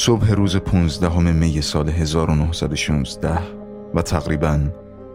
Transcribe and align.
صبح 0.00 0.32
روز 0.32 0.56
15 0.56 1.32
می 1.32 1.62
سال 1.62 1.88
1916 1.88 3.38
و 3.94 4.02
تقریبا 4.02 4.68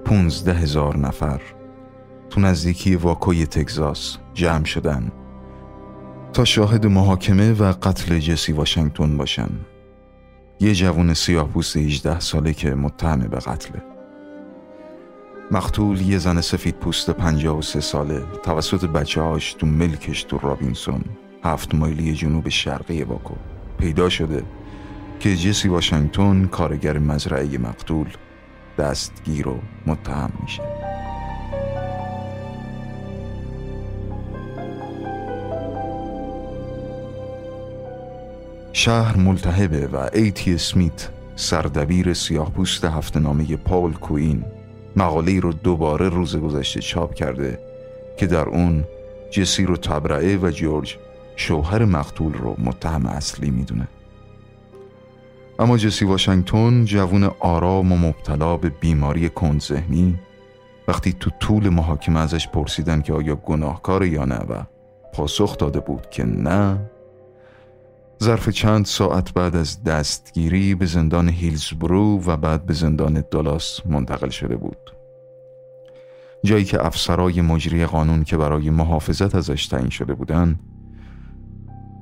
15 0.06 0.54
هزار 0.54 0.98
نفر 0.98 1.42
تو 2.30 2.42
نزدیکی 2.42 2.96
واکوی 2.96 3.46
تگزاس 3.46 4.18
جمع 4.34 4.66
شدن 4.66 5.12
تا 6.34 6.46
شاهد 6.46 6.86
محاکمه 6.86 7.54
و 7.54 7.74
قتل 7.82 8.20
جسی 8.20 8.52
واشنگتن 8.52 9.18
باشن. 9.18 9.50
یه 10.60 10.74
جوون 10.74 11.14
سیاه 11.14 11.48
پوست 11.48 11.78
18 11.78 12.20
ساله 12.20 12.54
که 12.54 12.76
متهم 12.76 13.20
به 13.20 13.38
قتله 13.38 13.84
مقتول 15.52 16.02
یه 16.02 16.18
زن 16.18 16.42
سفید 16.42 16.76
پوست 16.76 17.10
53 17.10 17.80
ساله 17.80 18.22
توسط 18.44 18.86
بچه 18.86 19.22
هاش 19.22 19.54
تو 19.54 19.66
ملکش 19.66 20.24
تو 20.24 20.38
رابینسون 20.38 21.02
هفت 21.44 21.76
مایلی 21.76 22.14
جنوب 22.14 22.50
شرقی 22.50 23.04
واکو. 23.04 23.36
پیدا 23.78 24.10
شده. 24.10 24.44
که 25.20 25.36
جسی 25.36 25.68
واشنگتن 25.68 26.46
کارگر 26.46 26.98
مزرعه 26.98 27.58
مقتول 27.58 28.08
دستگیر 28.78 29.48
و 29.48 29.60
متهم 29.86 30.32
میشه. 30.42 30.64
شهر 38.74 39.18
ملتهبه 39.18 39.88
و 39.88 40.10
ایتی 40.14 40.54
اسمیت 40.54 41.10
سردبیر 41.36 42.14
سیاه 42.14 42.52
پوست 42.52 42.86
هفته 42.86 43.20
نامه 43.20 43.58
پاول 43.58 43.94
کوین 43.94 44.46
مقاله 44.96 45.40
رو 45.40 45.54
دوباره 45.54 46.10
روز 46.10 46.36
گذشته 46.36 46.80
چاپ 46.80 47.14
کرده 47.14 47.60
که 48.18 48.28
در 48.28 48.50
اون 48.50 48.86
جسی 49.32 49.66
رو 49.66 49.78
تبرعه 49.78 50.38
و 50.38 50.50
جورج 50.50 50.98
شوهر 51.36 51.86
مقتول 51.86 52.34
رو 52.34 52.56
متهم 52.58 53.06
اصلی 53.06 53.52
می‌دونه. 53.52 53.88
اما 55.60 55.78
جسی 55.78 56.06
واشنگتن 56.06 56.86
جوون 56.86 57.24
آرام 57.40 57.92
و 57.92 57.98
مبتلا 57.98 58.58
به 58.58 58.70
بیماری 58.70 59.30
کند 59.30 59.62
ذهنی 59.62 60.20
وقتی 60.88 61.14
تو 61.14 61.30
طول 61.40 61.70
محاکمه 61.70 62.20
ازش 62.20 62.48
پرسیدن 62.48 63.02
که 63.02 63.14
آیا 63.14 63.36
گناهکار 63.36 64.06
یا 64.06 64.26
نه 64.26 64.36
و 64.38 64.64
پاسخ 65.14 65.58
داده 65.58 65.80
بود 65.80 66.10
که 66.10 66.24
نه 66.24 66.78
ظرف 68.24 68.50
چند 68.50 68.86
ساعت 68.86 69.34
بعد 69.34 69.56
از 69.56 69.84
دستگیری 69.84 70.76
به 70.76 70.86
زندان 70.86 71.30
هیلزبرو 71.30 72.22
و 72.26 72.38
بعد 72.38 72.66
به 72.66 72.74
زندان 72.74 73.24
دالاس 73.32 73.82
منتقل 73.86 74.30
شده 74.30 74.56
بود. 74.56 74.78
جایی 76.44 76.66
که 76.66 76.86
افسرای 76.86 77.42
مجری 77.42 77.86
قانون 77.86 78.24
که 78.24 78.38
برای 78.38 78.70
محافظت 78.70 79.36
ازش 79.36 79.68
تعیین 79.68 79.90
شده 79.90 80.14
بودند 80.14 80.60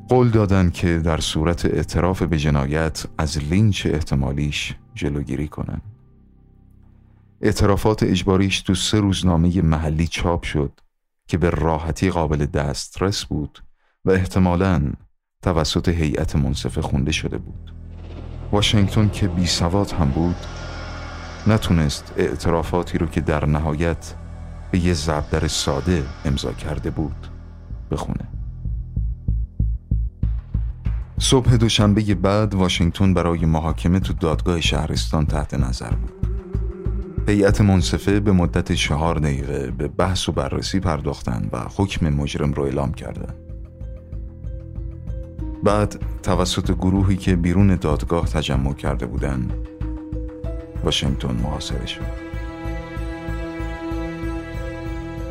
قول 0.10 0.30
دادن 0.30 0.70
که 0.70 1.00
در 1.00 1.20
صورت 1.20 1.66
اعتراف 1.66 2.22
به 2.22 2.38
جنایت 2.38 3.06
از 3.18 3.38
لینچ 3.38 3.86
احتمالیش 3.86 4.76
جلوگیری 4.96 5.48
کنن. 5.48 5.82
اعترافات 7.42 8.04
اجباریش 8.04 8.62
تو 8.62 8.76
سه 8.76 9.00
روزنامه 9.00 9.62
محلی 9.62 10.08
چاپ 10.08 10.44
شد 10.44 10.80
که 11.28 11.38
به 11.38 11.50
راحتی 11.50 12.10
قابل 12.10 12.46
دسترس 12.46 13.26
بود 13.26 13.64
و 14.06 14.12
احتمالاً 14.12 14.92
توسط 15.42 15.90
هیئت 15.90 16.36
منصفه 16.36 16.82
خونده 16.82 17.12
شده 17.12 17.38
بود. 17.38 17.74
واشنگتن 18.52 19.10
که 19.10 19.28
بی 19.28 19.46
سواد 19.46 19.92
هم 19.92 20.10
بود 20.10 20.36
نتونست 21.48 22.14
اعترافاتی 22.18 22.98
رو 22.98 23.08
که 23.08 23.22
در 23.22 23.46
نهایت 23.46 24.16
به 24.72 24.80
یه 24.80 24.94
زبدر 24.94 25.48
ساده 25.48 26.04
امضا 26.26 26.54
کرده 26.54 26.90
بود 26.90 27.28
بخونه. 27.92 28.33
صبح 31.20 31.56
دوشنبه 31.56 32.16
بعد 32.16 32.56
واشنگتن 32.56 33.14
برای 33.14 33.46
محاکمه 33.46 34.00
تو 34.00 34.14
دادگاه 34.14 34.62
شهرستان 34.62 35.26
تحت 35.26 35.54
نظر 35.54 35.90
بود 35.90 36.28
هیئت 37.28 37.62
منصفه 37.62 38.20
به 38.20 38.32
مدت 38.32 38.72
چهار 38.72 39.16
دقیقه 39.16 39.72
به 39.72 39.88
بحث 39.88 40.30
و 40.30 40.32
بررسی 40.32 40.80
پرداختن 40.80 41.50
و 41.52 41.66
حکم 41.76 42.10
مجرم 42.10 42.54
رو 42.54 42.64
اعلام 42.64 42.94
کردند. 42.94 43.36
بعد 45.64 46.02
توسط 46.24 46.72
گروهی 46.72 47.18
که 47.18 47.36
بیرون 47.36 47.76
دادگاه 47.76 48.28
تجمع 48.28 48.74
کرده 48.74 49.06
بودند 49.06 49.54
واشنگتن 50.84 51.36
محاصره 51.44 51.86
شد 51.86 52.24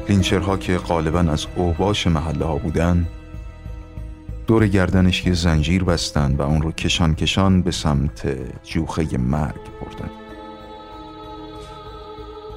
لینچرها 0.08 0.56
که 0.56 0.76
غالبا 0.76 1.18
از 1.18 1.46
اوباش 1.56 2.06
محله 2.06 2.44
ها 2.44 2.56
بودن 2.56 3.06
دور 4.46 4.66
گردنش 4.66 5.26
یه 5.26 5.32
زنجیر 5.32 5.84
بستن 5.84 6.34
و 6.36 6.42
اون 6.42 6.62
رو 6.62 6.72
کشان 6.72 7.14
کشان 7.14 7.62
به 7.62 7.70
سمت 7.70 8.36
جوخه 8.64 9.18
مرگ 9.18 9.60
بردن 9.80 10.10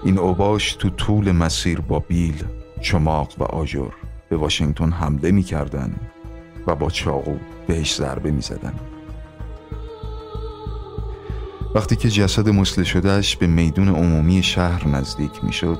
این 0.03 0.19
اوباش 0.19 0.73
تو 0.73 0.89
طول 0.89 1.31
مسیر 1.31 1.79
با 1.79 1.99
بیل، 1.99 2.43
چماق 2.81 3.33
و 3.37 3.43
آجر 3.43 3.91
به 4.29 4.37
واشنگتن 4.37 4.91
حمله 4.91 5.31
می‌کردن 5.31 5.95
و 6.67 6.75
با 6.75 6.89
چاقو 6.89 7.35
بهش 7.67 7.95
ضربه 7.95 8.31
می 8.31 8.41
زدن. 8.41 8.73
وقتی 11.75 11.95
که 11.95 12.09
جسد 12.09 12.49
مسله 12.49 12.83
شدهش 12.83 13.35
به 13.35 13.47
میدون 13.47 13.89
عمومی 13.89 14.43
شهر 14.43 14.87
نزدیک 14.87 15.43
می 15.43 15.53
شد 15.53 15.79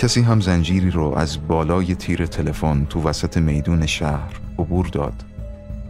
کسی 0.00 0.22
هم 0.22 0.40
زنجیری 0.40 0.90
رو 0.90 1.14
از 1.16 1.48
بالای 1.48 1.94
تیر 1.94 2.26
تلفن 2.26 2.84
تو 2.84 3.02
وسط 3.02 3.36
میدون 3.36 3.86
شهر 3.86 4.32
عبور 4.58 4.86
داد 4.86 5.24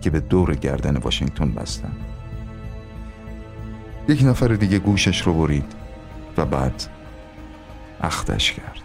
که 0.00 0.10
به 0.10 0.20
دور 0.20 0.54
گردن 0.54 0.96
واشنگتن 0.96 1.52
بستن. 1.52 1.92
یک 4.08 4.22
نفر 4.24 4.48
دیگه 4.48 4.78
گوشش 4.78 5.20
رو 5.20 5.34
برید 5.34 5.72
و 6.36 6.46
بعد 6.46 6.82
اختش 8.00 8.52
کرد. 8.52 8.82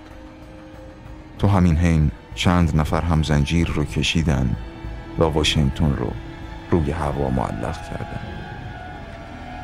تو 1.40 1.48
همین 1.48 1.78
حین 1.78 2.12
چند 2.36 2.80
نفر 2.80 3.02
هم 3.02 3.24
زنجیر 3.24 3.68
رو 3.68 3.86
کشیدن 3.86 4.56
و 5.20 5.24
واشنگتن 5.24 5.96
رو 5.96 6.12
روی 6.72 6.92
هوا 6.92 7.30
معلق 7.30 7.90
کردن. 7.90 8.22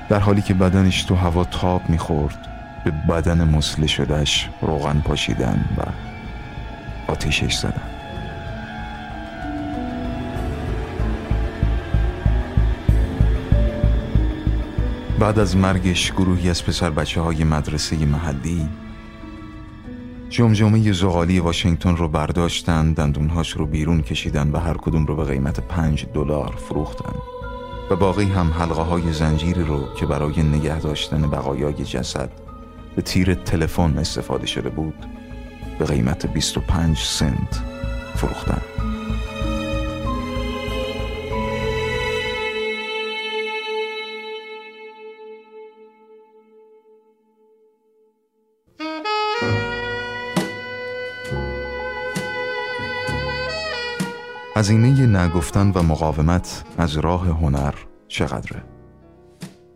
در 0.10 0.20
حالی 0.20 0.42
که 0.42 0.54
بدنش 0.54 1.04
تو 1.04 1.16
هوا 1.16 1.44
تاب 1.44 1.90
می‌خورد 1.90 2.51
به 2.86 2.92
بدن 2.92 3.44
مسله 3.44 3.88
شدهش 3.88 4.50
روغن 4.62 5.02
پاشیدن 5.06 5.66
و 5.78 5.82
آتیشش 7.12 7.56
زدن. 7.56 7.92
بعد 15.20 15.40
از 15.40 15.58
مرگش 15.58 16.12
گروهی 16.12 16.50
از 16.50 16.66
پسر 16.66 16.90
بچه 16.90 17.22
های 17.22 17.44
مدرسه 17.44 18.06
محلی 18.06 18.70
جمجمه 20.30 20.92
زغالی 20.92 21.40
واشنگتن 21.40 21.96
رو 21.96 22.08
برداشتن 22.08 22.94
دندونهاش 22.94 23.52
رو 23.52 23.66
بیرون 23.66 24.02
کشیدن 24.02 24.52
و 24.52 24.60
هر 24.60 24.74
کدوم 24.74 25.06
رو 25.06 25.16
به 25.16 25.24
قیمت 25.24 25.60
پنج 25.60 26.06
دلار 26.14 26.56
فروختن. 26.58 27.16
و 27.92 27.96
باقی 27.96 28.26
هم 28.26 28.52
حلقه 28.60 28.82
های 28.82 29.14
زنجیری 29.14 29.64
رو 29.64 29.94
که 29.94 30.06
برای 30.06 30.44
نگه 30.44 30.80
داشتن 30.80 31.22
بقایای 31.22 31.74
جسد 31.74 32.32
به 32.96 33.02
تیر 33.02 33.34
تلفن 33.34 33.98
استفاده 33.98 34.48
شده 34.48 34.70
بود 34.70 35.06
به 35.80 35.86
قیمت 35.86 36.26
25 36.26 36.98
سنت 36.98 37.62
فروختن 38.16 38.62
هزینه 54.56 55.06
نگفتن 55.06 55.72
و 55.76 55.84
مقاومت 55.84 56.64
از 56.78 56.98
راه 56.98 57.28
هنر 57.28 57.74
چقدره؟ 58.08 58.71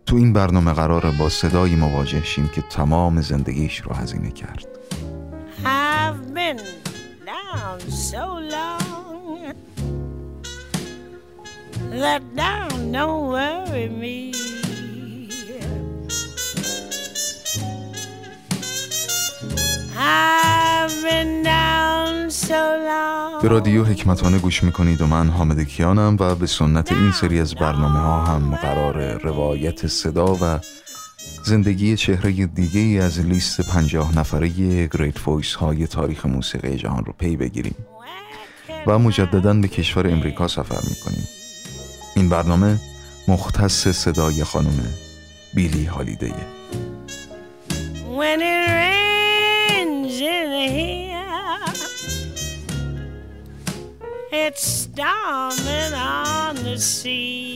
تو 0.05 0.15
این 0.15 0.33
برنامه 0.33 0.73
قراره 0.73 1.11
با 1.11 1.29
صدایی 1.29 1.75
مواجه 1.75 2.23
شیم 2.23 2.47
که 2.47 2.61
تمام 2.61 3.21
زندگیش 3.21 3.77
رو 3.77 3.93
هزینه 3.93 4.31
کرد. 4.31 4.67
به 23.41 23.49
رادیو 23.49 23.83
حکمتانه 23.83 24.37
گوش 24.37 24.63
می‌کنید 24.63 25.01
و 25.01 25.07
من 25.07 25.29
حامد 25.29 25.63
کیانم 25.63 26.17
و 26.19 26.35
به 26.35 26.47
سنت 26.47 26.91
این 26.91 27.11
سری 27.11 27.39
از 27.39 27.55
برنامه 27.55 27.99
ها 27.99 28.25
هم 28.25 28.55
قرار 28.55 29.17
روایت 29.17 29.87
صدا 29.87 30.35
و 30.41 30.59
زندگی 31.45 31.97
چهره 31.97 32.31
دیگه 32.31 32.79
ای 32.79 32.99
از 32.99 33.19
لیست 33.19 33.61
پنجاه 33.61 34.17
نفره 34.17 34.47
great 34.87 35.19
voice 35.19 35.53
های 35.53 35.87
تاریخ 35.87 36.25
موسیقی 36.25 36.77
جهان 36.77 37.05
رو 37.05 37.13
پی 37.19 37.37
بگیریم 37.37 37.75
و 38.87 38.99
مجددا 38.99 39.53
به 39.53 39.67
کشور 39.67 40.07
امریکا 40.07 40.47
سفر 40.47 40.89
می‌کنیم. 40.89 41.27
این 42.15 42.29
برنامه 42.29 42.79
مختص 43.27 43.87
صدای 43.87 44.43
خانم 44.43 44.87
بیلی 45.53 45.85
هالیدیه. 45.85 46.45
It's 54.43 54.65
storming 54.83 55.93
on 55.93 56.55
the 56.67 56.77
sea. 56.77 57.55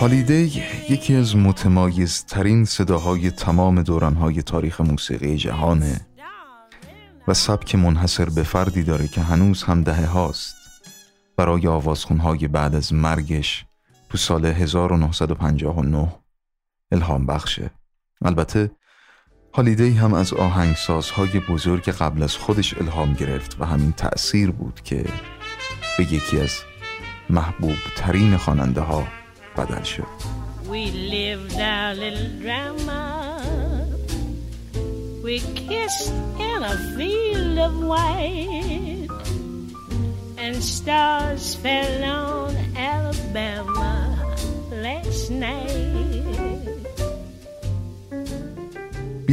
هالیدی 0.00 0.62
یکی 0.90 1.14
از 1.14 1.36
متمایزترین 1.36 2.64
صداهای 2.64 3.30
تمام 3.30 3.82
دورانهای 3.82 4.42
تاریخ 4.42 4.80
موسیقی 4.80 5.36
جهانه 5.36 6.00
و 7.28 7.34
سبک 7.34 7.74
منحصر 7.74 8.24
به 8.30 8.42
فردی 8.42 8.82
داره 8.82 9.08
که 9.08 9.20
هنوز 9.20 9.62
هم 9.62 9.82
دهه 9.82 10.06
هاست. 10.06 10.56
برای 11.36 11.66
آوازخونهای 11.66 12.48
بعد 12.48 12.74
از 12.74 12.92
مرگش 12.92 13.64
تو 14.08 14.18
سال 14.18 14.44
1959 14.44 16.08
الهام 16.92 17.26
بخشه. 17.26 17.70
البته 18.22 18.70
هالیدی 19.56 19.90
هم 19.90 20.14
از 20.14 20.32
آهنگسازهای 20.32 21.40
بزرگ 21.40 21.88
قبل 21.88 22.22
از 22.22 22.36
خودش 22.36 22.78
الهام 22.78 23.12
گرفت 23.12 23.56
و 23.60 23.64
همین 23.64 23.92
تأثیر 23.92 24.50
بود 24.50 24.80
که 24.84 25.04
به 25.98 26.12
یکی 26.12 26.40
از 26.40 26.50
محبوب 27.30 27.76
ترین 27.96 28.36
خواننده 28.36 28.80
ها 28.80 29.06
بدل 29.56 29.82
شد. 29.82 30.06
We 30.68 30.90
lived 31.14 31.58
our 31.60 31.94
little 32.02 32.30
drama. 32.42 33.40
We 35.24 35.36
kissed 35.68 36.14
in 36.50 36.60
a 36.74 36.76
field 36.96 37.58
of 37.66 37.74
white 37.90 39.04
And 40.44 40.62
stars 40.62 41.54
fell 41.54 42.04
on 42.04 42.54
Alabama 42.76 43.92
last 44.70 45.30
night. 45.30 46.53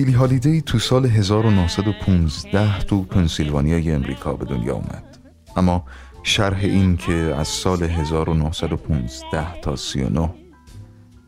بیلی 0.05 0.13
هالیدی 0.13 0.61
تو 0.61 0.79
سال 0.79 1.05
1915 1.05 2.79
تو 2.79 3.03
پنسیلوانیای 3.03 3.91
امریکا 3.91 4.33
به 4.33 4.45
دنیا 4.45 4.73
اومد. 4.73 5.17
اما 5.55 5.83
شرح 6.23 6.59
این 6.63 6.97
که 6.97 7.13
از 7.13 7.47
سال 7.47 7.83
1915 7.83 9.61
تا 9.61 9.75
39 9.75 10.29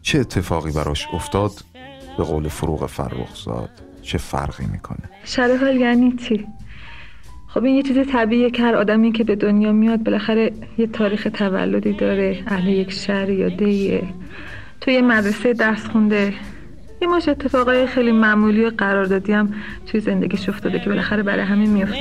چه 0.02 0.20
اتفاقی 0.20 0.72
براش 0.72 1.08
افتاد 1.14 1.52
به 2.18 2.24
قول 2.24 2.48
فروغ 2.48 2.86
فرخزاد 2.86 3.70
چه 4.02 4.18
فرقی 4.18 4.66
می‌کنه؟ 4.72 5.10
شرح 5.24 5.56
حال 5.56 5.76
یعنی 5.76 6.16
چی؟ 6.16 6.48
خب 7.48 7.64
این 7.64 7.76
یه 7.76 7.84
چیز 7.84 7.98
طبیعیه 8.12 8.52
که 8.52 8.64
هر 8.64 8.76
آدمی 8.76 9.12
که 9.12 9.24
به 9.24 9.36
دنیا 9.36 9.72
میاد 9.72 10.04
بالاخره 10.04 10.52
یه 10.78 10.88
تاریخ 10.88 11.28
تولدی 11.34 11.94
داره 11.94 12.44
اهل 12.48 12.68
یک 12.68 12.92
شهر 12.92 13.30
یا 13.30 13.50
دیه. 13.50 14.04
توی 14.82 15.02
مدرسه 15.02 15.54
درس 15.54 15.86
خونده 15.86 16.34
یه 17.04 17.10
مش 17.10 17.28
اتفاقای 17.30 17.88
خیلی 17.88 18.12
معمولی 18.12 18.66
و 18.66 18.70
قراردادی 18.78 19.34
هم 19.34 19.54
توی 19.86 20.00
زندگیش 20.00 20.50
افتاده 20.50 20.80
که 20.80 20.90
بالاخره 20.90 21.24
برای 21.24 21.46
همین 21.46 21.70
میفته. 21.70 21.98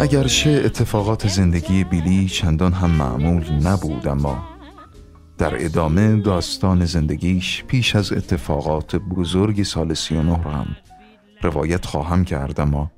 اگرچه 0.00 0.62
اتفاقات 0.64 1.28
زندگی 1.28 1.84
بیلی 1.84 2.28
چندان 2.28 2.72
هم 2.72 2.90
معمول 2.90 3.44
نبود 3.52 4.08
اما 4.08 4.48
در 5.38 5.64
ادامه 5.64 6.20
داستان 6.20 6.84
زندگیش 6.84 7.64
پیش 7.64 7.96
از 7.96 8.12
اتفاقات 8.12 8.96
بزرگ 8.96 9.62
سال 9.62 9.94
39 9.94 10.42
را 10.44 10.50
هم 10.50 10.76
روایت 11.42 11.86
خواهم 11.86 12.24
کرد 12.24 12.60
اما 12.60 12.90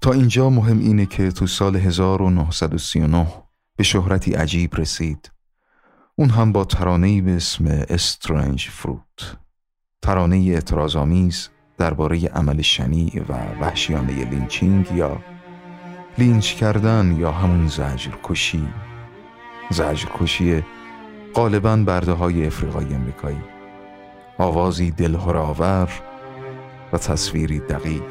تا 0.00 0.12
اینجا 0.12 0.50
مهم 0.50 0.78
اینه 0.78 1.06
که 1.06 1.30
تو 1.30 1.46
سال 1.46 1.76
1939 1.76 3.26
به 3.76 3.84
شهرتی 3.84 4.32
عجیب 4.32 4.76
رسید. 4.76 5.30
اون 6.16 6.28
هم 6.28 6.52
با 6.52 6.64
ترانه‌ای 6.64 7.20
به 7.20 7.32
اسم 7.32 7.66
Strange 7.88 8.68
Fruit 8.70 9.41
ترانه 10.02 10.36
اعتراضآمیز 10.36 11.48
درباره 11.78 12.26
عمل 12.26 12.62
شنیع 12.62 13.22
و 13.28 13.32
وحشیانه 13.60 14.30
lynching 14.30 14.92
یا 14.94 15.18
لینچ 16.18 16.54
کردن 16.54 17.16
یا 17.18 17.32
همون 17.32 17.68
زجر 17.68 18.10
کشی 18.24 18.68
زجر 19.70 20.08
کشی 20.20 20.62
غالبا 21.34 21.76
برده 21.76 22.12
های 22.12 22.46
افریقای 22.46 22.94
امریکایی 22.94 23.42
آوازی 24.38 24.90
دلهراور 24.90 25.88
و 26.92 26.98
تصویری 26.98 27.58
دقیق 27.60 28.02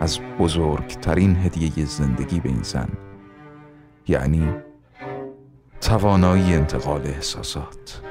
از 0.00 0.18
بزرگترین 0.38 1.36
هدیه 1.36 1.84
زندگی 1.84 2.40
به 2.40 2.48
این 2.48 2.62
زن 2.62 2.88
یعنی 4.08 4.48
توانایی 5.80 6.54
انتقال 6.54 7.00
احساسات. 7.00 8.02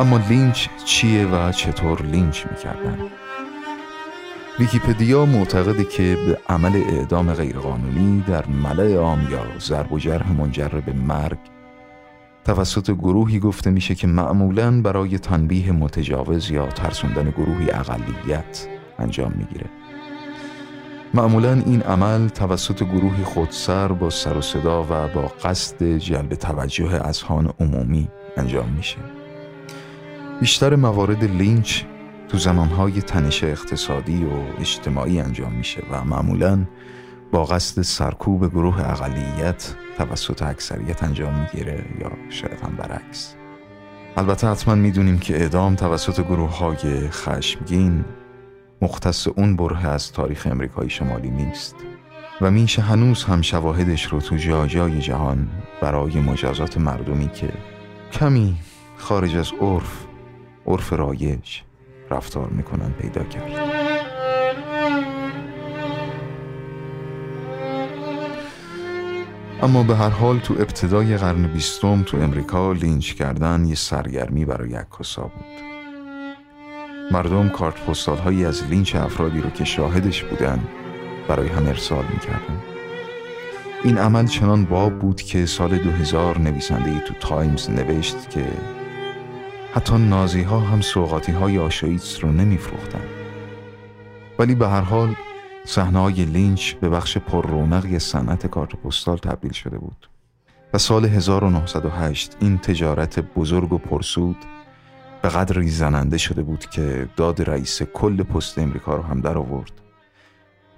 اما 0.00 0.20
لینچ 0.28 0.68
چیه 0.84 1.26
و 1.26 1.52
چطور 1.52 2.02
لینچ 2.02 2.46
می‌کردن؟ 2.50 2.98
ویکیپدیا 4.58 5.26
معتقده 5.26 5.84
که 5.84 6.16
به 6.26 6.38
عمل 6.48 6.76
اعدام 6.76 7.32
غیرقانونی 7.32 8.24
در 8.28 8.46
ملأ 8.46 8.94
عام 8.94 9.28
یا 9.30 9.58
ضرب 9.58 9.92
و 9.92 9.98
جرح 9.98 10.32
منجر 10.32 10.68
به 10.68 10.92
مرگ 10.92 11.38
توسط 12.44 12.90
گروهی 12.90 13.38
گفته 13.38 13.70
میشه 13.70 13.94
که 13.94 14.06
معمولا 14.06 14.82
برای 14.82 15.18
تنبیه 15.18 15.72
متجاوز 15.72 16.50
یا 16.50 16.66
ترسوندن 16.66 17.30
گروهی 17.30 17.70
اقلیت 17.70 18.66
انجام 18.98 19.32
می‌گیره 19.36 19.66
معمولا 21.14 21.52
این 21.66 21.82
عمل 21.82 22.28
توسط 22.28 22.82
گروهی 22.82 23.24
خودسر 23.24 23.88
با 23.88 24.10
سر 24.10 24.36
و 24.36 24.40
صدا 24.40 24.82
و 24.82 25.08
با 25.14 25.32
قصد 25.44 25.96
جلب 25.96 26.34
توجه 26.34 27.06
اذهان 27.06 27.52
عمومی 27.60 28.08
انجام 28.36 28.68
میشه 28.68 29.19
بیشتر 30.40 30.76
موارد 30.76 31.24
لینچ 31.24 31.82
تو 32.28 32.38
زمانهای 32.38 33.02
تنش 33.02 33.44
اقتصادی 33.44 34.24
و 34.24 34.60
اجتماعی 34.60 35.20
انجام 35.20 35.52
میشه 35.52 35.82
و 35.90 36.04
معمولا 36.04 36.66
با 37.32 37.44
قصد 37.44 37.82
سرکوب 37.82 38.50
گروه 38.50 38.90
اقلیت 38.90 39.74
توسط 39.98 40.42
اکثریت 40.42 41.02
انجام 41.02 41.34
می‌گیره 41.34 41.84
یا 42.00 42.10
شاید 42.28 42.60
هم 42.60 42.76
برعکس. 42.76 43.34
البته 44.16 44.48
حتما 44.48 44.74
می‌دونیم 44.74 45.18
که 45.18 45.40
اعدام 45.40 45.74
توسط 45.74 46.20
گروه 46.20 46.58
های 46.58 47.08
خشمگین 47.10 48.04
مختص 48.82 49.28
اون 49.28 49.56
بره 49.56 49.86
از 49.86 50.12
تاریخ 50.12 50.48
امریکای 50.50 50.90
شمالی 50.90 51.30
نیست 51.30 51.76
و 52.40 52.50
میشه 52.50 52.82
هنوز 52.82 53.24
هم 53.24 53.42
شواهدش 53.42 54.04
رو 54.04 54.20
تو 54.20 54.36
جای 54.36 55.00
جهان 55.00 55.48
برای 55.80 56.20
مجازات 56.20 56.78
مردمی 56.78 57.28
که 57.28 57.52
کمی 58.12 58.56
خارج 58.96 59.36
از 59.36 59.52
عرف 59.60 60.09
عرف 60.66 60.92
رایج 60.92 61.60
رفتار 62.10 62.48
می‌کنن 62.48 62.92
پیدا 62.92 63.24
کرد. 63.24 63.52
اما 69.62 69.82
به 69.82 69.96
هر 69.96 70.08
حال 70.08 70.38
تو 70.38 70.54
ابتدای 70.54 71.16
قرن 71.16 71.46
بیستم 71.46 72.02
تو 72.02 72.16
امریکا 72.16 72.72
لینچ 72.72 73.14
کردن 73.14 73.64
یه 73.64 73.74
سرگرمی 73.74 74.44
برای 74.44 74.74
عکاسا 74.74 75.22
بود. 75.22 75.70
مردم 77.10 77.48
کارت 77.48 77.86
پستال 77.86 78.18
هایی 78.18 78.44
از 78.44 78.64
لینچ 78.64 78.96
افرادی 78.96 79.40
رو 79.40 79.50
که 79.50 79.64
شاهدش 79.64 80.24
بودن 80.24 80.68
برای 81.28 81.48
هم 81.48 81.66
ارسال 81.66 82.04
می‌کردن. 82.12 82.60
این 83.84 83.98
عمل 83.98 84.26
چنان 84.26 84.64
باب 84.64 84.98
بود 84.98 85.22
که 85.22 85.46
سال 85.46 85.78
2000 85.78 86.38
نویسنده 86.38 86.90
ای 86.90 87.00
تو 87.06 87.14
تایمز 87.20 87.70
نوشت 87.70 88.30
که 88.30 88.44
حتی 89.74 89.98
نازی 89.98 90.42
ها 90.42 90.60
هم 90.60 90.80
سوغاتی 90.80 91.32
های 91.32 91.58
آشویتس 91.58 92.24
رو 92.24 92.32
نمیفروختن. 92.32 93.02
ولی 94.38 94.54
به 94.54 94.68
هر 94.68 94.80
حال 94.80 95.14
صحنه 95.64 95.98
های 95.98 96.24
لینچ 96.24 96.74
به 96.74 96.88
بخش 96.88 97.18
پر 97.18 97.46
رونقی 97.46 97.98
صنعت 97.98 98.46
کارت 98.46 98.76
پستال 98.76 99.16
تبدیل 99.16 99.52
شده 99.52 99.78
بود. 99.78 100.10
و 100.74 100.78
سال 100.78 101.04
1908 101.04 102.36
این 102.40 102.58
تجارت 102.58 103.20
بزرگ 103.20 103.72
و 103.72 103.78
پرسود 103.78 104.36
به 105.22 105.28
قدری 105.28 105.68
زننده 105.68 106.18
شده 106.18 106.42
بود 106.42 106.66
که 106.66 107.08
داد 107.16 107.50
رئیس 107.50 107.82
کل 107.82 108.22
پست 108.22 108.58
امریکا 108.58 108.94
رو 108.94 109.02
هم 109.02 109.20
در 109.20 109.38
آورد 109.38 109.72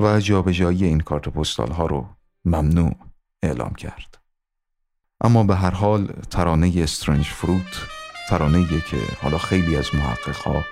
و 0.01 0.21
جابجایی 0.21 0.85
این 0.85 1.01
کارت 1.01 1.29
پستال 1.29 1.71
ها 1.71 1.87
رو 1.87 2.07
ممنوع 2.45 2.97
اعلام 3.43 3.75
کرد. 3.75 4.19
اما 5.21 5.45
به 5.45 5.57
هر 5.57 5.71
حال 5.71 6.07
ترانه 6.07 6.73
استرنج 6.77 7.25
فروت 7.25 8.02
ترانه 8.29 8.67
که 8.91 8.97
حالا 9.23 9.39
خیلی 9.39 9.77
از 9.77 9.95
محقق 9.95 10.63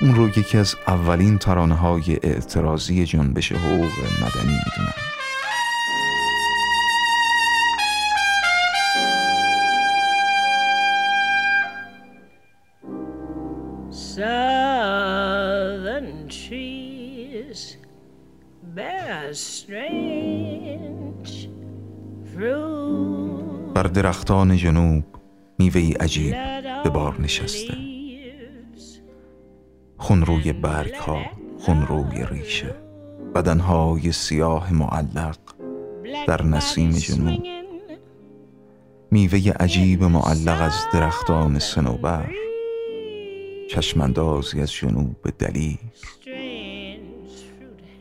اون 0.00 0.14
رو 0.14 0.28
یکی 0.28 0.58
از 0.58 0.76
اولین 0.86 1.38
ترانه 1.38 1.74
های 1.74 2.18
اعتراضی 2.22 3.06
جنبش 3.06 3.52
حقوق 3.52 3.90
مدنی 4.22 4.58
می‌دونن 4.64 4.94
Southern 14.20 16.10
trees 16.28 17.60
bear 18.76 19.32
strange 19.34 21.32
fruit. 22.32 23.74
بر 23.74 23.82
درختان 23.82 24.56
جنوب 24.56 25.04
میوه 25.60 25.92
عجیب 26.00 26.34
به 26.84 26.90
بار 26.90 27.20
نشسته. 27.20 27.74
خونروی 29.98 30.52
برگ 30.52 30.94
ها 30.94 31.22
خونروی 31.58 32.26
ریشه 32.30 32.74
بدنهای 33.34 34.12
سیاه 34.12 34.72
معلق 34.72 35.38
در 36.28 36.42
نسیم 36.42 36.90
جنوب. 36.90 37.42
میوه 39.10 39.52
عجیب 39.60 40.04
معلق 40.04 40.62
از 40.62 40.74
درختان 40.92 41.58
سنوبر 41.58 42.30
چشماندازی 43.70 44.60
از 44.60 44.72
جنوب 44.72 45.16
دلیر. 45.38 45.78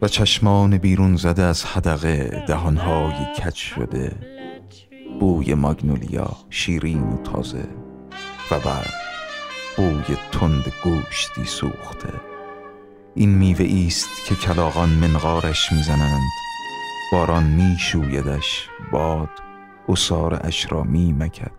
و 0.02 0.08
چشمان 0.08 0.78
بیرون 0.78 1.16
زده 1.16 1.44
از 1.44 1.66
حدقه 1.66 2.44
دهانهای 2.48 3.14
کج 3.36 3.56
شده. 3.56 4.39
بوی 5.20 5.54
ماگنولیا 5.54 6.32
شیرین 6.50 7.04
و 7.04 7.18
تازه 7.18 7.68
و 8.52 8.60
بعد 8.60 8.94
بوی 9.78 10.18
تند 10.32 10.74
گوشتی 10.84 11.46
سوخته. 11.46 12.14
این 13.16 13.30
میوه 13.30 13.86
است 13.88 14.10
که 14.28 14.36
کلاغان 14.36 14.90
منقارش 14.90 15.72
می‌زنند. 15.72 16.22
باران 17.12 17.44
میشویدش 17.44 18.70
باد 18.92 19.30
اصار 19.90 20.40
اش 20.44 20.72
را 20.72 20.84
میمکد. 20.84 21.52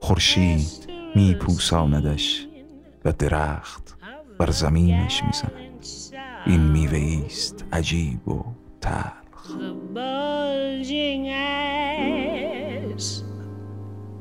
خورشید 0.00 0.90
میپوساندش 1.14 2.46
و 3.04 3.12
درخت 3.12 3.96
بر 4.38 4.50
زمینش 4.50 5.22
می‌زند. 5.24 5.86
این 6.46 6.60
میوه 6.60 7.22
است 7.26 7.64
عجیب 7.72 8.28
و 8.28 8.44
تلخ. 8.80 9.52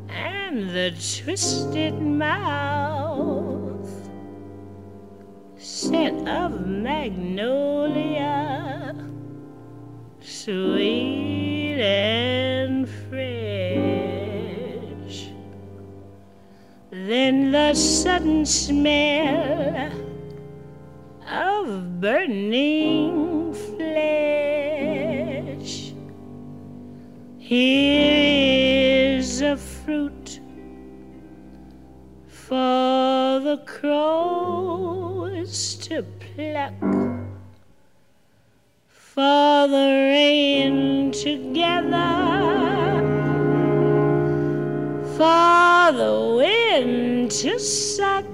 And 0.09 0.69
the 0.69 0.91
twisted 0.91 1.99
mouth 1.99 3.89
scent 5.57 6.29
of 6.29 6.67
magnolia 6.67 8.47
sweet 10.19 11.81
and 11.81 12.87
fresh. 13.09 13.27
Then 16.91 17.51
the 17.51 17.73
sudden 17.73 18.45
smell 18.45 19.91
of 21.29 21.99
burning 21.99 23.53
flesh. 23.53 24.77
Here 27.37 28.66
fruit 29.87 30.41
for 32.27 33.39
the 33.39 33.57
crows 33.65 35.75
to 35.75 36.03
pluck, 36.19 36.73
for 38.89 39.67
the 39.75 39.87
rain 40.11 41.09
together, 41.13 42.11
for 45.15 45.93
the 46.01 46.35
wind 46.35 47.31
to 47.31 47.57
suck, 47.57 48.25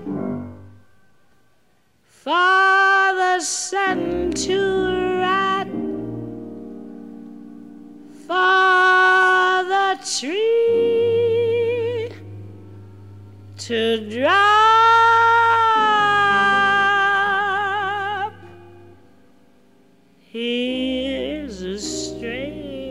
for 2.04 3.14
the 3.22 3.40
sun 3.42 4.32
to 4.32 4.58
rot, 5.22 5.68
for 8.26 9.70
the 9.70 10.00
tree 10.18 11.03
to 13.68 14.10
drop. 14.10 14.34
Here's 20.20 21.62
a 21.62 21.80
strange 21.80 22.88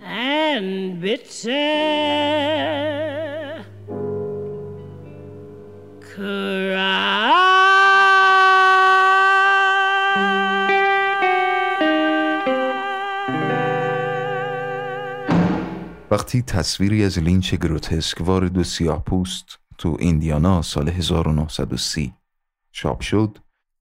and 0.00 1.00
bitter 1.00 2.13
وقتی 16.34 16.42
تصویری 16.42 17.04
از 17.04 17.18
لینچ 17.18 17.54
گروتسک 17.54 18.20
وار 18.20 18.58
دو 18.58 18.64
سیاه 18.64 19.04
پوست 19.04 19.58
تو 19.78 19.96
ایندیانا 20.00 20.62
سال 20.62 20.88
1930 20.88 22.14
چاپ 22.72 23.00
شد 23.00 23.38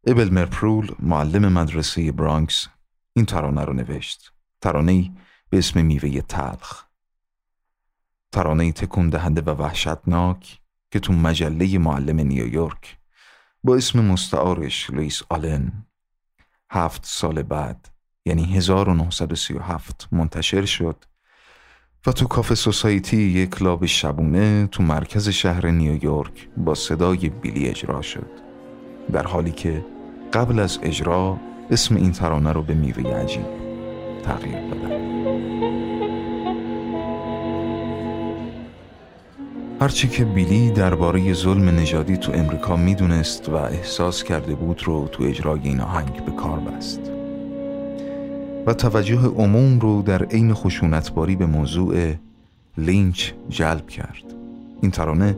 ابل 0.08 0.30
میروپول 0.30 0.96
معلم 1.00 1.54
مدرسه 1.54 2.12
برانکس 2.12 2.68
این 3.14 3.26
ترانه 3.26 3.66
رو 3.66 3.74
نوشت. 3.74 4.34
ترانه 4.62 5.12
به 5.50 5.58
اسم 5.58 5.86
میوه 5.86 6.22
تلخ. 6.22 6.84
ترانه 8.32 8.72
تکون 8.72 9.10
دهنده 9.10 9.42
و 9.42 9.50
وحشتناک 9.50 10.62
که 10.92 11.00
تو 11.00 11.14
مجله 11.14 11.78
معلم 11.78 12.20
نیویورک 12.20 12.98
با 13.64 13.76
اسم 13.76 14.06
مستعارش 14.06 14.90
لویس 14.90 15.22
آلن. 15.30 15.86
هفت 16.70 17.06
سال 17.06 17.44
بعد 17.44 17.90
یعنی 18.26 18.58
1937 18.58 20.08
منتشر 20.12 20.66
شد. 20.66 21.13
و 22.08 22.12
تو 22.12 22.28
کافه 22.28 22.56
سوسایتی 22.56 23.18
یک 23.18 23.50
کلاب 23.50 23.86
شبونه 23.86 24.68
تو 24.68 24.84
مرکز 24.84 25.30
شهر 25.30 25.68
نیویورک 25.68 26.50
با 26.58 26.76
صدای 26.76 27.30
بیلی 27.30 27.68
اجرا 27.68 28.02
شد. 28.02 28.30
در 29.12 29.28
حالی 29.28 29.52
که 29.52 29.86
قبل 30.34 30.60
از 30.60 30.80
اجرا 30.84 31.38
اسم 31.72 31.96
این 31.96 32.12
ترانه 32.12 32.52
رو 32.52 32.64
به 32.64 32.74
میوه 32.74 33.16
عجیب 33.16 33.46
تغییر 34.24 34.60
دادن 34.70 35.04
هرچی 39.82 40.08
که 40.08 40.26
بیلی 40.26 40.72
درباره 40.72 41.34
ظلم 41.34 41.70
نژادی 41.70 42.18
تو 42.18 42.32
امریکا 42.32 42.76
می‌دونست 42.78 43.50
و 43.50 43.56
احساس 43.56 44.24
کرده 44.24 44.56
بود 44.56 44.84
رو 44.84 45.08
تو 45.12 45.24
اجرای 45.24 45.60
این 45.64 45.82
آهنگ 45.82 46.26
به 46.26 46.32
کار 46.32 46.60
بست. 46.60 47.13
و 48.68 48.74
توجه 48.74 49.20
عموم 49.20 49.80
رو 49.80 50.02
در 50.02 50.24
عین 50.24 50.54
خشونتباری 50.54 51.36
به 51.36 51.46
موضوع 51.46 52.14
لینچ 52.78 53.32
جلب 53.50 53.88
کرد. 53.88 54.24
این 54.82 54.92
ترانه 54.92 55.38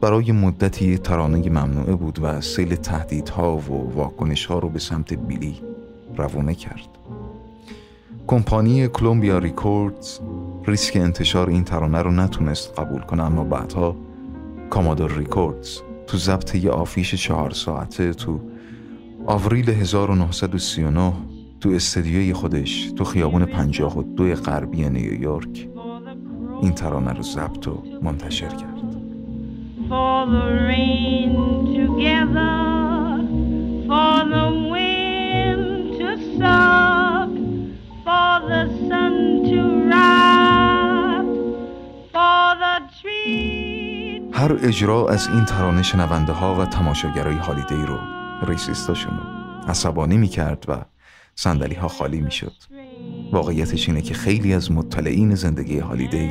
برای 0.00 0.32
مدتی 0.32 0.98
ترانه 0.98 1.50
ممنوعه 1.50 1.94
بود 1.94 2.18
و 2.22 2.40
سیل 2.40 2.74
تهدیدها 2.74 3.56
و 3.56 3.92
واکنشها 3.94 4.58
رو 4.58 4.68
به 4.68 4.78
سمت 4.78 5.14
بیلی 5.14 5.54
روانه 6.16 6.54
کرد. 6.54 6.88
کمپانی 8.26 8.88
Columbia 8.88 9.38
Records 9.38 10.18
ریسک 10.66 10.96
انتشار 10.96 11.48
این 11.48 11.64
ترانه 11.64 12.02
رو 12.02 12.10
نتونست 12.10 12.80
قبول 12.80 13.00
کنه 13.00 13.22
اما 13.22 13.44
بعدها 13.44 13.96
Commodore 14.70 15.12
Records 15.12 15.80
تو 16.06 16.16
ضبط 16.18 16.54
یه 16.54 16.70
آفیش 16.70 17.14
چهار 17.14 17.50
ساعته 17.50 18.12
تو 18.12 18.40
آوریل 19.26 19.70
1939 19.70 21.12
تو 21.66 21.72
استدیوی 21.72 22.32
خودش 22.32 22.90
تو 22.96 23.04
خیابون 23.04 23.44
پنجاه 23.44 23.98
و 23.98 24.02
دو 24.02 24.34
غربی 24.34 24.88
نیویورک. 24.88 25.68
این 26.62 26.72
ترانه 26.72 27.12
رو 27.12 27.22
ضبط 27.22 27.68
و 27.68 27.82
منتشر 28.02 28.48
کرد. 28.48 28.76
هر 44.32 44.52
اجرا 44.62 45.08
از 45.08 45.28
این 45.28 45.44
ترانه 45.44 45.82
شنونده 45.82 46.32
ها 46.32 46.54
و 46.54 46.64
تماشاگرای 46.64 47.36
هالیدی 47.36 47.86
رو 47.86 47.98
ریسیستاشون 48.48 49.18
عصبانی 49.68 50.16
می 50.16 50.28
کرد 50.28 50.64
و 50.68 50.95
سندلی 51.38 51.74
ها 51.74 51.88
خالی 51.88 52.20
می 52.20 52.30
شد 52.30 52.52
واقعیتش 53.32 53.88
اینه 53.88 54.02
که 54.02 54.14
خیلی 54.14 54.54
از 54.54 54.72
مطلعین 54.72 55.34
زندگی 55.34 55.78
هالیدی 55.78 56.30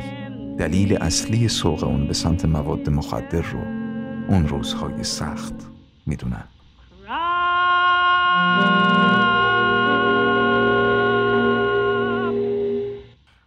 دلیل 0.58 0.96
اصلی 0.96 1.48
سوق 1.48 1.84
اون 1.84 2.06
به 2.06 2.14
سمت 2.14 2.44
مواد 2.44 2.90
مخدر 2.90 3.42
رو 3.42 3.58
اون 4.28 4.48
روزهای 4.48 5.04
سخت 5.04 5.54
می‌دونن. 6.06 6.44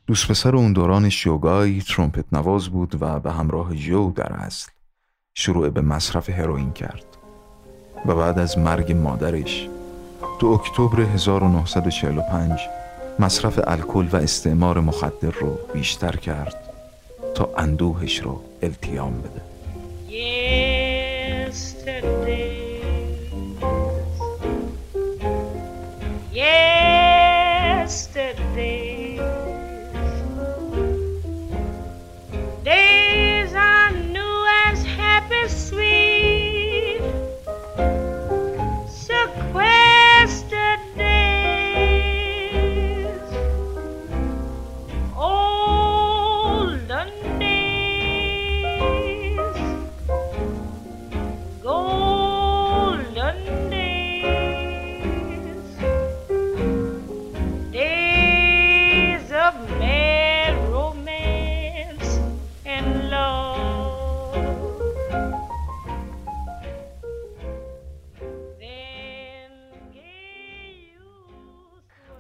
دوست 0.08 0.28
پسر 0.28 0.56
اون 0.56 0.74
دوران 0.74 1.10
شوگای 1.10 1.82
ترومپت 1.82 2.26
نواز 2.32 2.70
بود 2.70 2.98
و 3.02 3.20
به 3.20 3.32
همراه 3.32 3.76
جو 3.76 4.12
در 4.16 4.34
اصل 4.34 4.72
شروع 5.34 5.70
به 5.70 5.82
مصرف 5.82 6.30
هروئین 6.30 6.72
کرد 6.74 7.06
و 8.06 8.16
بعد 8.16 8.40
از 8.40 8.58
مرگ 8.58 8.92
مادرش 8.92 9.70
تو 10.40 10.48
اکتبر 10.48 11.02
1945 11.02 12.60
مصرف 13.20 13.60
الکل 13.68 14.08
و 14.12 14.16
استعمار 14.16 14.80
مخدر 14.80 15.32
رو 15.32 15.60
بیشتر 15.74 16.16
کرد 16.16 16.56
تا 17.36 17.50
اندوهش 17.58 18.20
رو 18.20 18.42
التیام 18.64 19.22
بده. 19.22 19.42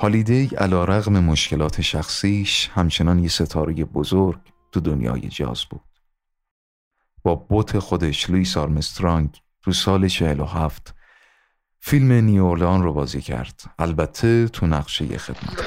هالیدی 0.01 0.49
علا 0.57 0.83
رغم 0.83 1.19
مشکلات 1.19 1.81
شخصیش 1.81 2.69
همچنان 2.75 3.19
یه 3.19 3.29
ستاره 3.29 3.85
بزرگ 3.85 4.39
تو 4.71 4.79
دنیای 4.79 5.21
جاز 5.21 5.65
بود. 5.69 5.81
با 7.23 7.35
بوت 7.35 7.79
خودش 7.79 8.29
لویس 8.29 8.57
آرمسترانگ 8.57 9.41
تو 9.61 9.71
سال 9.71 10.07
47 10.07 10.93
فیلم 11.79 12.11
نیورلان 12.11 12.83
رو 12.83 12.93
بازی 12.93 13.21
کرد. 13.21 13.61
البته 13.79 14.47
تو 14.47 14.67
نقشه 14.67 15.17
خدمت. 15.17 15.57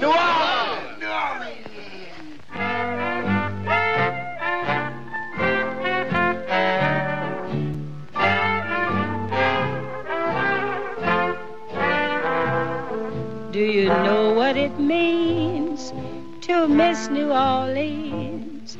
Do 0.00 0.06
you 0.06 1.54
miss 16.68 17.08
New 17.10 17.30
Orleans 17.30 18.76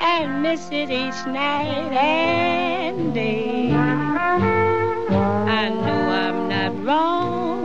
and 0.00 0.42
miss 0.42 0.64
it 0.80 0.90
each 0.90 1.20
night 1.26 1.92
and 1.92 3.14
day? 3.14 3.72
I 5.60 5.64
know 5.82 6.02
I'm 6.24 6.40
not 6.54 6.72
wrong. 6.86 7.60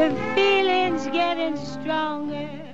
The 0.00 0.10
feeling's 0.34 1.06
getting 1.20 1.56
stronger. 1.56 2.64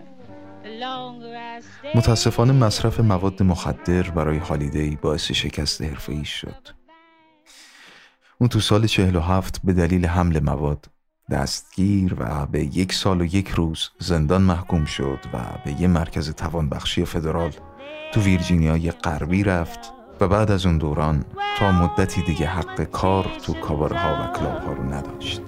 متاسفانه 1.95 2.53
مصرف 2.53 3.01
مواد 3.01 3.43
مخدر 3.43 4.03
برای 4.03 4.39
هالیدی 4.39 4.97
باعث 4.97 5.33
شکست 5.33 5.83
حرفه‌ای 5.83 6.25
شد. 6.25 6.69
اون 8.39 8.49
تو 8.49 8.61
سال 8.61 8.87
47 8.87 9.61
به 9.65 9.73
دلیل 9.73 10.07
حمل 10.07 10.41
مواد 10.43 10.87
دستگیر 11.31 12.17
و 12.19 12.47
به 12.47 12.65
یک 12.65 12.93
سال 12.93 13.21
و 13.21 13.25
یک 13.25 13.49
روز 13.49 13.91
زندان 13.99 14.43
محکوم 14.43 14.85
شد 14.85 15.19
و 15.33 15.39
به 15.65 15.81
یه 15.81 15.89
مرکز 15.89 16.31
توانبخشی 16.31 17.05
فدرال 17.05 17.53
تو 18.13 18.21
ویرجینیای 18.21 18.91
غربی 18.91 19.45
رفت 19.45 19.93
و 20.21 20.29
بعد 20.29 20.51
از 20.51 20.67
اون 20.67 20.79
دوران 20.79 21.25
تا 21.59 21.73
مدتی 21.73 22.23
دیگه 22.23 22.47
حق 22.47 22.83
کار 22.85 23.27
تو 23.47 23.55
کاباره 23.55 23.99
ها 23.99 24.13
و 24.13 24.39
کلاب 24.39 24.63
ها 24.63 24.73
رو 24.73 24.83
نداشت. 24.83 25.41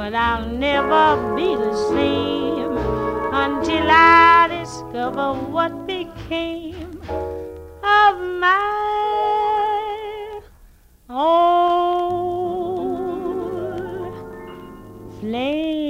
But 0.00 0.14
I'll 0.14 0.48
never 0.68 1.36
be 1.36 1.48
the 1.64 1.74
same. 1.90 2.79
Until 3.32 3.86
I 3.88 4.48
discover 4.60 5.32
what 5.54 5.86
became 5.86 7.00
of 7.82 8.14
my 8.40 8.70
old 11.08 11.40
flame. 15.20 15.80